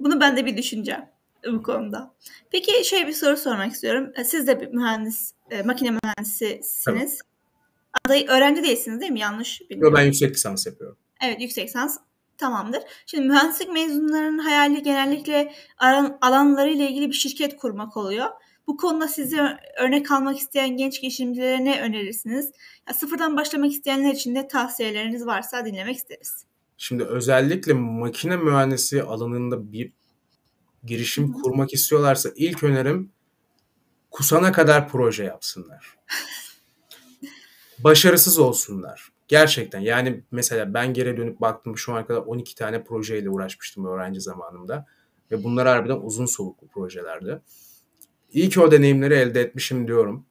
[0.00, 1.04] Bunu ben de bir düşüneceğim
[1.52, 2.14] bu konuda.
[2.50, 4.12] Peki şöyle bir soru sormak istiyorum.
[4.16, 7.20] E, siz de bir mühendis, e, makine mühendisisiniz.
[8.06, 9.20] Adayı öğrenci değilsiniz değil mi?
[9.20, 9.94] Yanlış bilmiyorum.
[9.94, 10.98] Yok ben yüksek lisans yapıyorum.
[11.24, 11.98] Evet yüksek lisans
[12.38, 12.82] tamamdır.
[13.06, 15.52] Şimdi mühendislik mezunlarının hayali genellikle
[16.20, 18.28] alanlarıyla ilgili bir şirket kurmak oluyor.
[18.66, 22.50] Bu konuda size örnek almak isteyen genç girişimcilere ne önerirsiniz?
[22.88, 26.44] Ya sıfırdan başlamak isteyenler için de tavsiyeleriniz varsa dinlemek isteriz.
[26.76, 29.92] Şimdi özellikle makine mühendisi alanında bir
[30.84, 31.42] girişim Hı-hı.
[31.42, 33.12] kurmak istiyorlarsa ilk önerim
[34.10, 35.98] kusana kadar proje yapsınlar.
[37.78, 39.12] Başarısız olsunlar.
[39.28, 44.20] Gerçekten yani mesela ben geri dönüp baktım şu ana kadar 12 tane projeyle uğraşmıştım öğrenci
[44.20, 44.86] zamanımda.
[45.30, 47.42] Ve bunlar harbiden uzun soluklu projelerdi.
[48.32, 50.26] İyi ki o deneyimleri elde etmişim diyorum.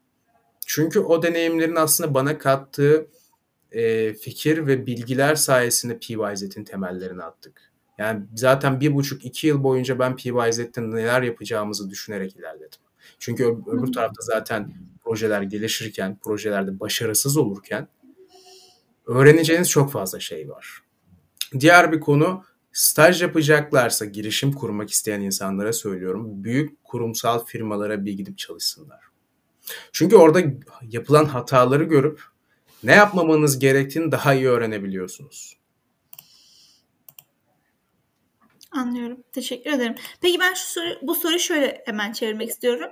[0.66, 3.08] Çünkü o deneyimlerin aslında bana kattığı
[3.72, 7.72] e, fikir ve bilgiler sayesinde PYZ'in temellerini attık.
[7.98, 12.80] Yani zaten bir buçuk iki yıl boyunca ben PYZ'de neler yapacağımızı düşünerek ilerledim.
[13.20, 14.74] Çünkü öbür tarafta zaten
[15.04, 17.88] projeler gelişirken, projelerde başarısız olurken
[19.08, 20.84] öğreneceğiniz çok fazla şey var.
[21.60, 22.44] Diğer bir konu
[22.74, 26.44] staj yapacaklarsa girişim kurmak isteyen insanlara söylüyorum.
[26.44, 29.00] Büyük kurumsal firmalara bir gidip çalışsınlar.
[29.92, 30.42] Çünkü orada
[30.90, 32.24] yapılan hataları görüp
[32.84, 35.62] ne yapmamanız gerektiğini daha iyi öğrenebiliyorsunuz.
[38.72, 39.24] Anlıyorum.
[39.32, 39.96] Teşekkür ederim.
[40.22, 42.90] Peki ben şu soru, bu soruyu şöyle hemen çevirmek istiyorum.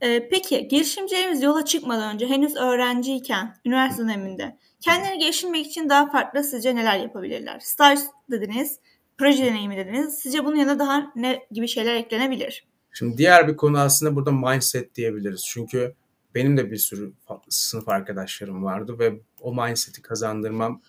[0.00, 6.44] Ee, peki girişimcilerimiz yola çıkmadan önce henüz öğrenciyken üniversite döneminde kendilerini geliştirmek için daha farklı
[6.44, 7.60] sizce neler yapabilirler?
[7.60, 7.98] Staj
[8.30, 8.80] dediniz,
[9.18, 10.18] proje deneyimi dediniz.
[10.18, 12.66] Sizce bunun yanına daha ne gibi şeyler eklenebilir?
[12.92, 15.44] Şimdi diğer bir konu aslında burada mindset diyebiliriz.
[15.46, 15.94] Çünkü
[16.34, 17.12] benim de bir sürü
[17.48, 20.82] sınıf arkadaşlarım vardı ve o mindset'i kazandırmam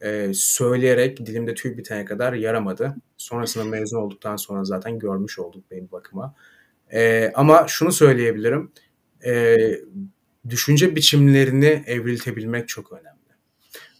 [0.00, 2.96] e, söyleyerek dilimde tüy bitene kadar yaramadı.
[3.16, 6.34] Sonrasında mezun olduktan sonra zaten görmüş olduk benim bakıma.
[6.92, 8.72] E, ama şunu söyleyebilirim.
[9.24, 9.56] E,
[10.48, 13.16] düşünce biçimlerini evriltebilmek çok önemli.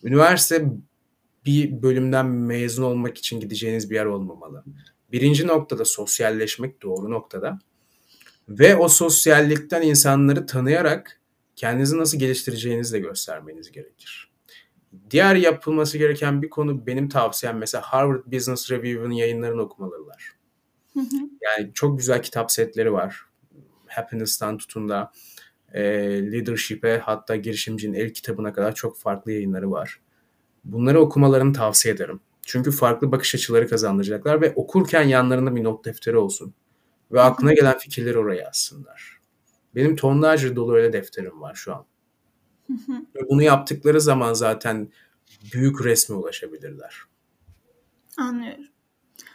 [0.02, 0.64] Üniversite
[1.46, 4.64] bir bölümden mezun olmak için gideceğiniz bir yer olmamalı.
[5.12, 7.58] Birinci noktada sosyalleşmek doğru noktada.
[8.48, 11.20] Ve o sosyallikten insanları tanıyarak
[11.56, 14.30] kendinizi nasıl geliştireceğinizi de göstermeniz gerekir.
[15.10, 20.32] Diğer yapılması gereken bir konu benim tavsiyem mesela Harvard Business Review'un yayınlarını okumaları var.
[21.42, 23.20] Yani çok güzel kitap setleri var.
[23.86, 25.12] Happiness'tan tutun da
[25.72, 25.82] e,
[26.32, 30.00] Leadership'e hatta girişimcinin el kitabına kadar çok farklı yayınları var.
[30.66, 32.20] Bunları okumalarını tavsiye ederim.
[32.42, 36.54] Çünkü farklı bakış açıları kazandıracaklar ve okurken yanlarında bir not defteri olsun.
[37.12, 39.20] Ve aklına gelen fikirleri oraya yazsınlar.
[39.74, 41.84] Benim tonlarca dolu öyle defterim var şu an.
[43.14, 44.88] Ve bunu yaptıkları zaman zaten
[45.52, 47.02] büyük resme ulaşabilirler.
[48.16, 48.64] Anlıyorum.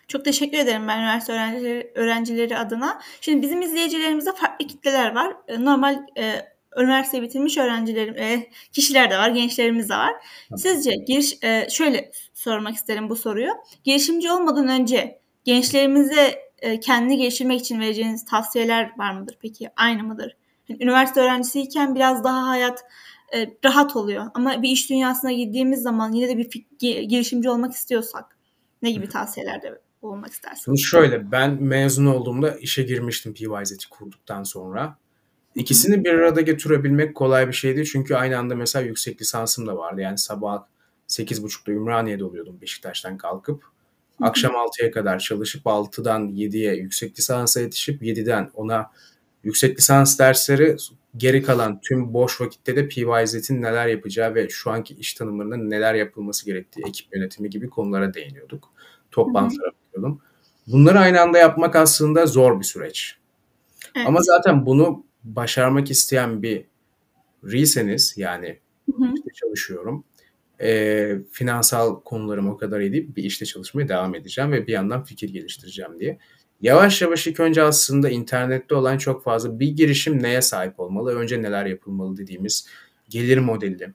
[0.08, 3.02] Çok teşekkür ederim ben üniversite öğrencileri, öğrencileri adına.
[3.22, 5.36] Şimdi bizim izleyicilerimizde farklı kitleler var.
[5.48, 10.14] E, normal e, üniversite bitirmiş öğrencilerim, e, kişiler de var, gençlerimiz de var.
[10.58, 13.52] Sizce giriş, e, şöyle sormak isterim bu soruyu.
[13.84, 19.38] Girişimci olmadan önce gençlerimize e, kendini geliştirmek için vereceğiniz tavsiyeler var mıdır?
[19.42, 20.38] Peki aynı mıdır?
[20.70, 22.84] Yani üniversite öğrencisiyken biraz daha hayat
[23.36, 24.26] e, rahat oluyor.
[24.34, 26.66] Ama bir iş dünyasına girdiğimiz zaman yine de bir
[27.08, 28.38] girişimci olmak istiyorsak
[28.82, 30.82] ne gibi tavsiyelerde bulunmak istersiniz?
[30.82, 34.98] Şöyle ben mezun olduğumda işe girmiştim PYZ'i kurduktan sonra.
[35.56, 37.86] İkisini bir arada götürebilmek kolay bir şeydi.
[37.86, 40.02] Çünkü aynı anda mesela yüksek lisansım da vardı.
[40.02, 40.64] Yani sabah
[41.08, 43.64] 8.30'da Ümraniye'de oluyordum Beşiktaş'tan kalkıp.
[44.22, 48.92] Akşam 6'ya kadar çalışıp 6'dan 7'ye yüksek lisansa yetişip 7'den ona
[49.44, 50.76] yüksek lisans dersleri
[51.18, 55.94] geri kalan tüm boş vakitte de PYZ'in neler yapacağı ve şu anki iş tanımlarında neler
[55.94, 58.70] yapılması gerektiği, ekip yönetimi gibi konulara değiniyorduk.
[59.12, 60.22] Toplantılara bakıyordum.
[60.68, 63.18] Bunları aynı anda yapmak aslında zor bir süreç.
[63.96, 64.08] Evet.
[64.08, 66.66] Ama zaten bunu başarmak isteyen bir
[67.44, 68.60] riyseniz yani
[68.92, 69.14] hı hı.
[69.16, 70.04] işte çalışıyorum.
[70.62, 73.16] E, finansal konularım o kadar iyi değil.
[73.16, 76.18] Bir işte çalışmaya devam edeceğim ve bir yandan fikir geliştireceğim diye.
[76.62, 81.42] Yavaş yavaş ilk önce aslında internette olan çok fazla bir girişim neye sahip olmalı, önce
[81.42, 82.68] neler yapılmalı dediğimiz
[83.10, 83.94] gelir modeli,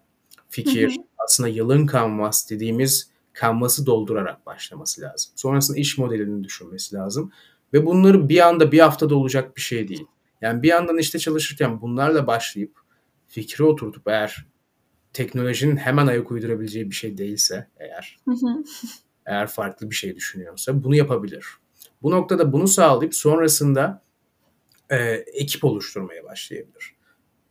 [0.49, 1.05] fikir, hı hı.
[1.19, 5.33] aslında yılın kanvas dediğimiz kanvası doldurarak başlaması lazım.
[5.37, 7.33] Sonrasında iş modelini düşünmesi lazım.
[7.73, 10.07] Ve bunları bir anda bir haftada olacak bir şey değil.
[10.41, 12.81] Yani bir yandan işte çalışırken bunlarla başlayıp
[13.27, 14.47] fikri oturtup eğer
[15.13, 18.19] teknolojinin hemen ayak uydurabileceği bir şey değilse eğer
[19.27, 21.47] eğer farklı bir şey düşünüyorsa bunu yapabilir.
[22.03, 24.03] Bu noktada bunu sağlayıp sonrasında
[24.91, 26.97] e, ekip oluşturmaya başlayabilir.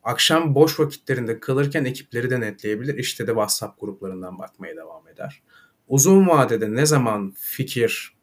[0.04, 2.98] Akşam boş vakitlerinde kalırken ekipleri de netleyebilir.
[2.98, 5.44] İşte de WhatsApp gruplarından bakmaya devam eder.
[5.88, 8.16] Uzun vadede ne zaman fikir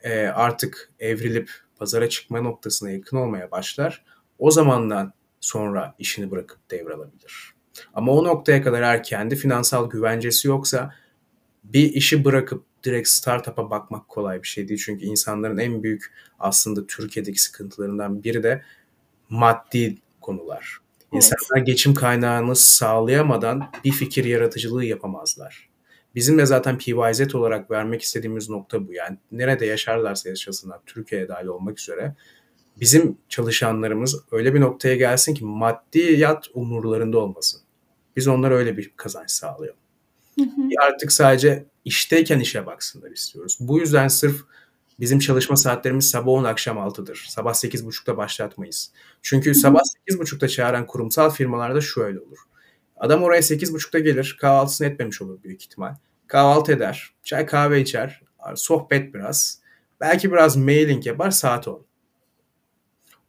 [0.00, 4.04] e, artık evrilip pazara çıkma noktasına yakın olmaya başlar.
[4.38, 7.54] O zamandan sonra işini bırakıp devralabilir.
[7.94, 10.94] Ama o noktaya kadar eğer kendi finansal güvencesi yoksa
[11.64, 14.80] bir işi bırakıp direkt startup'a bakmak kolay bir şey değil.
[14.84, 18.62] Çünkü insanların en büyük aslında Türkiye'deki sıkıntılarından biri de
[19.28, 20.78] maddi konular.
[21.12, 25.68] İnsanlar geçim kaynağını sağlayamadan bir fikir yaratıcılığı yapamazlar.
[26.14, 28.92] Bizim de zaten PYZ olarak vermek istediğimiz nokta bu.
[28.92, 32.14] Yani nerede yaşarlarsa yaşasınlar, Türkiye'ye dahil olmak üzere
[32.80, 37.60] bizim çalışanlarımız öyle bir noktaya gelsin ki maddiyat umurlarında olmasın.
[38.16, 39.80] Biz onlara öyle bir kazanç sağlayalım.
[40.38, 40.62] Hı hı.
[40.80, 43.56] Artık sadece işteyken işe baksınlar istiyoruz.
[43.60, 44.44] Bu yüzden sırf
[45.00, 47.26] bizim çalışma saatlerimiz sabah 10 akşam 6'dır.
[47.28, 48.92] Sabah 8.30'da başlatmayız.
[49.22, 52.38] Çünkü sabah 8.30'da çağıran kurumsal firmalarda şöyle olur.
[53.00, 55.94] Adam oraya 8.30'da gelir, kahvaltısını etmemiş olur büyük ihtimal.
[56.26, 58.22] Kahvaltı eder, çay kahve içer,
[58.54, 59.60] sohbet biraz.
[60.00, 61.86] Belki biraz mailing yapar, saat 10.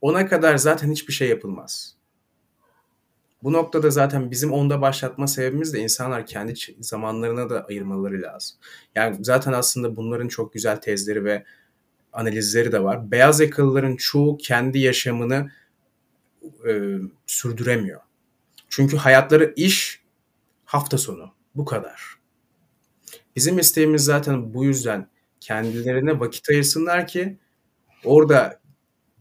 [0.01, 1.95] Ona kadar zaten hiçbir şey yapılmaz.
[3.43, 8.57] Bu noktada zaten bizim onda başlatma sebebimiz de insanlar kendi zamanlarına da ayırmaları lazım.
[8.95, 11.45] Yani zaten aslında bunların çok güzel tezleri ve
[12.13, 13.11] analizleri de var.
[13.11, 15.51] Beyaz yakalıların çoğu kendi yaşamını
[16.67, 16.97] e,
[17.27, 18.01] sürdüremiyor.
[18.69, 20.01] Çünkü hayatları iş,
[20.65, 21.33] hafta sonu.
[21.55, 22.19] Bu kadar.
[23.35, 25.09] Bizim isteğimiz zaten bu yüzden
[25.39, 27.37] kendilerine vakit ayırsınlar ki
[28.03, 28.59] orada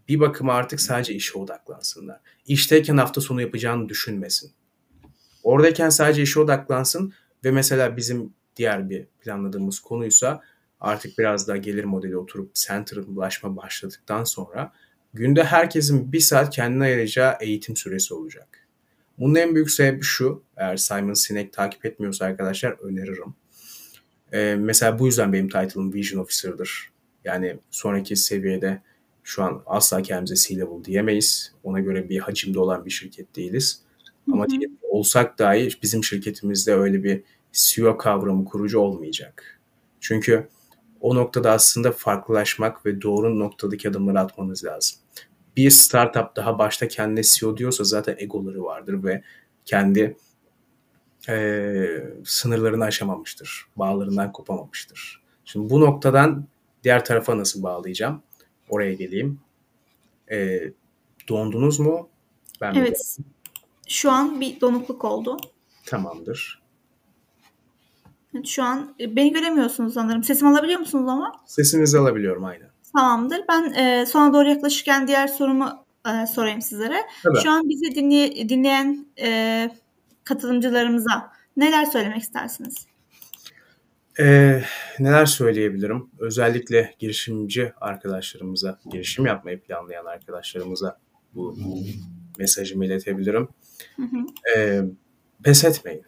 [0.09, 2.21] bir bakıma artık sadece işe odaklansınlar.
[2.47, 4.53] İşteyken hafta sonu yapacağını düşünmesin.
[5.43, 7.13] Oradayken sadece işe odaklansın
[7.45, 10.43] ve mesela bizim diğer bir planladığımız konuysa
[10.81, 14.73] artık biraz daha gelir modeli oturup center'laşma başladıktan sonra
[15.15, 18.68] günde herkesin bir saat kendine ayıracağı eğitim süresi olacak.
[19.19, 23.35] Bunun en büyük sebebi şu, eğer Simon Sinek takip etmiyorsa arkadaşlar öneririm.
[24.33, 26.91] E, mesela bu yüzden benim title'ım Vision Officer'dır.
[27.25, 28.83] Yani sonraki seviyede
[29.23, 31.53] şu an asla kendimize C-level diyemeyiz.
[31.63, 33.83] Ona göre bir hacimde olan bir şirket değiliz.
[34.33, 34.61] Ama hı hı.
[34.83, 39.61] olsak dahi bizim şirketimizde öyle bir CEO kavramı kurucu olmayacak.
[40.01, 40.49] Çünkü
[41.01, 44.99] o noktada aslında farklılaşmak ve doğru noktadaki adımları atmanız lazım.
[45.59, 49.23] Bir startup daha başta kendine CEO diyorsa zaten egoları vardır ve
[49.65, 50.17] kendi
[51.29, 51.87] e,
[52.25, 53.67] sınırlarını aşamamıştır.
[53.77, 55.23] Bağlarından kopamamıştır.
[55.45, 56.47] Şimdi bu noktadan
[56.85, 58.23] diğer tarafa nasıl bağlayacağım?
[58.69, 59.41] Oraya geleyim.
[60.31, 60.61] E,
[61.29, 62.09] dondunuz mu?
[62.61, 63.19] Ben evet.
[63.89, 65.37] Şu an bir donukluk oldu.
[65.87, 66.63] Tamamdır.
[68.45, 70.25] Şu an beni göremiyorsunuz sanırım.
[70.25, 71.33] Sesimi alabiliyor musunuz ama?
[71.47, 72.71] Sesinizi alabiliyorum aynen.
[72.97, 73.41] Tamamdır.
[73.49, 76.97] Ben e, sona doğru yaklaşırken diğer sorumu e, sorayım sizlere.
[77.23, 77.41] Tabii.
[77.43, 79.71] Şu an bizi dinley- dinleyen e,
[80.25, 82.87] katılımcılarımıza neler söylemek istersiniz?
[84.21, 84.63] Ee,
[84.99, 86.11] neler söyleyebilirim?
[86.19, 90.99] Özellikle girişimci arkadaşlarımıza, girişim yapmayı planlayan arkadaşlarımıza
[91.35, 91.57] bu
[92.39, 93.49] mesajımı iletebilirim.
[93.97, 94.27] Hı hı.
[94.57, 94.83] Ee,
[95.43, 96.03] pes etmeyin.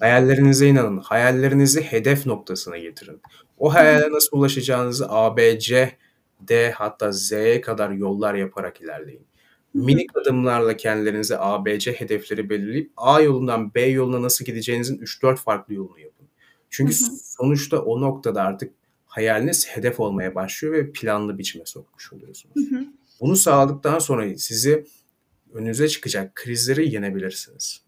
[0.00, 0.98] Hayallerinize inanın.
[0.98, 3.20] Hayallerinizi hedef noktasına getirin.
[3.58, 5.92] O hayale nasıl ulaşacağınızı A, B, C,
[6.40, 9.26] D hatta Z'ye kadar yollar yaparak ilerleyin.
[9.74, 15.36] Minik adımlarla kendilerinize A, B, C hedefleri belirleyip A yolundan B yoluna nasıl gideceğinizin 3-4
[15.36, 16.26] farklı yolunu yapın.
[16.70, 16.92] Çünkü
[17.22, 18.72] sonuçta o noktada artık
[19.06, 22.54] hayaliniz hedef olmaya başlıyor ve planlı biçime sokmuş oluyorsunuz.
[23.20, 24.86] Bunu sağladıktan sonra sizi
[25.54, 27.85] önünüze çıkacak krizleri yenebilirsiniz.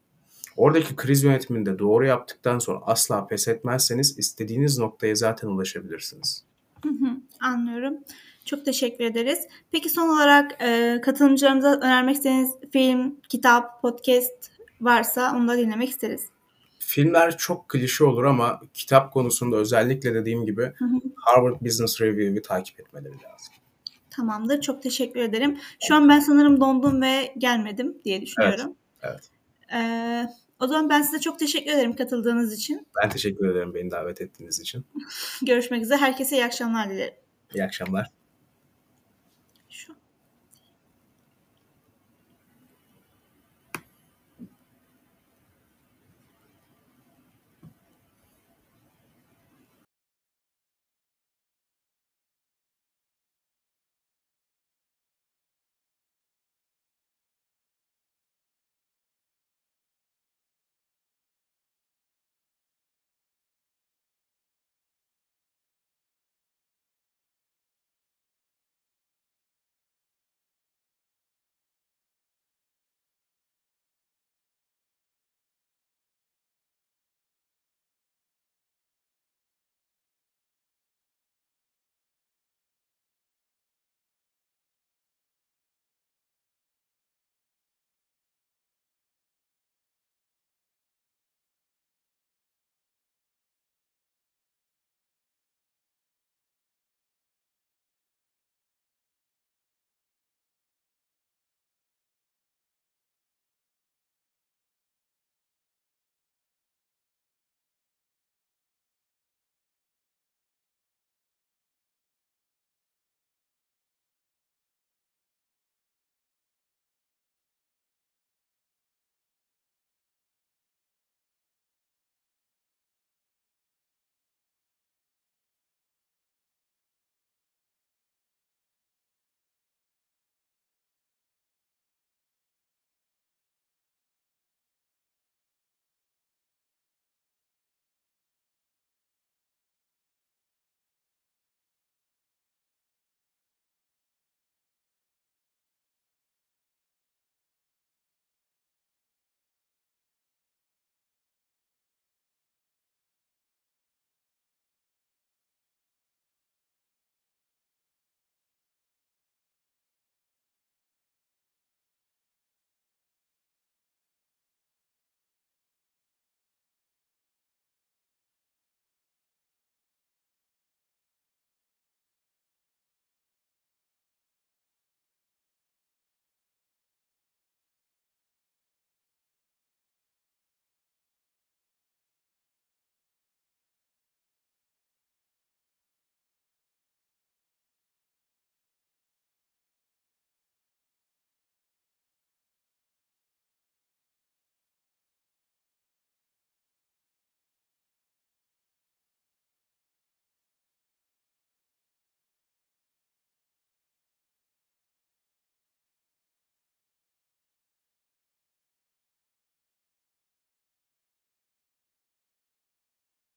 [0.58, 6.44] Oradaki kriz yönetimini de doğru yaptıktan sonra asla pes etmezseniz istediğiniz noktaya zaten ulaşabilirsiniz.
[6.82, 7.94] Hı hı, anlıyorum.
[8.44, 9.38] Çok teşekkür ederiz.
[9.70, 14.50] Peki son olarak e, katılımcılarımıza önermek istediğiniz film, kitap, podcast
[14.80, 16.28] varsa onu da dinlemek isteriz.
[16.78, 21.00] Filmler çok klişe olur ama kitap konusunda özellikle dediğim gibi hı hı.
[21.16, 23.54] Harvard Business Review'u takip etmeleri lazım.
[24.10, 24.60] Tamamdır.
[24.60, 25.58] Çok teşekkür ederim.
[25.88, 28.74] Şu an ben sanırım dondum ve gelmedim diye düşünüyorum.
[29.02, 29.20] Evet.
[29.20, 29.30] evet.
[29.72, 32.86] Ee, o zaman ben size çok teşekkür ederim katıldığınız için.
[33.02, 34.86] Ben teşekkür ederim beni davet ettiğiniz için.
[35.46, 35.98] Görüşmek üzere.
[35.98, 37.14] Herkese iyi akşamlar dilerim.
[37.54, 38.10] İyi akşamlar.
[39.68, 39.92] Şu.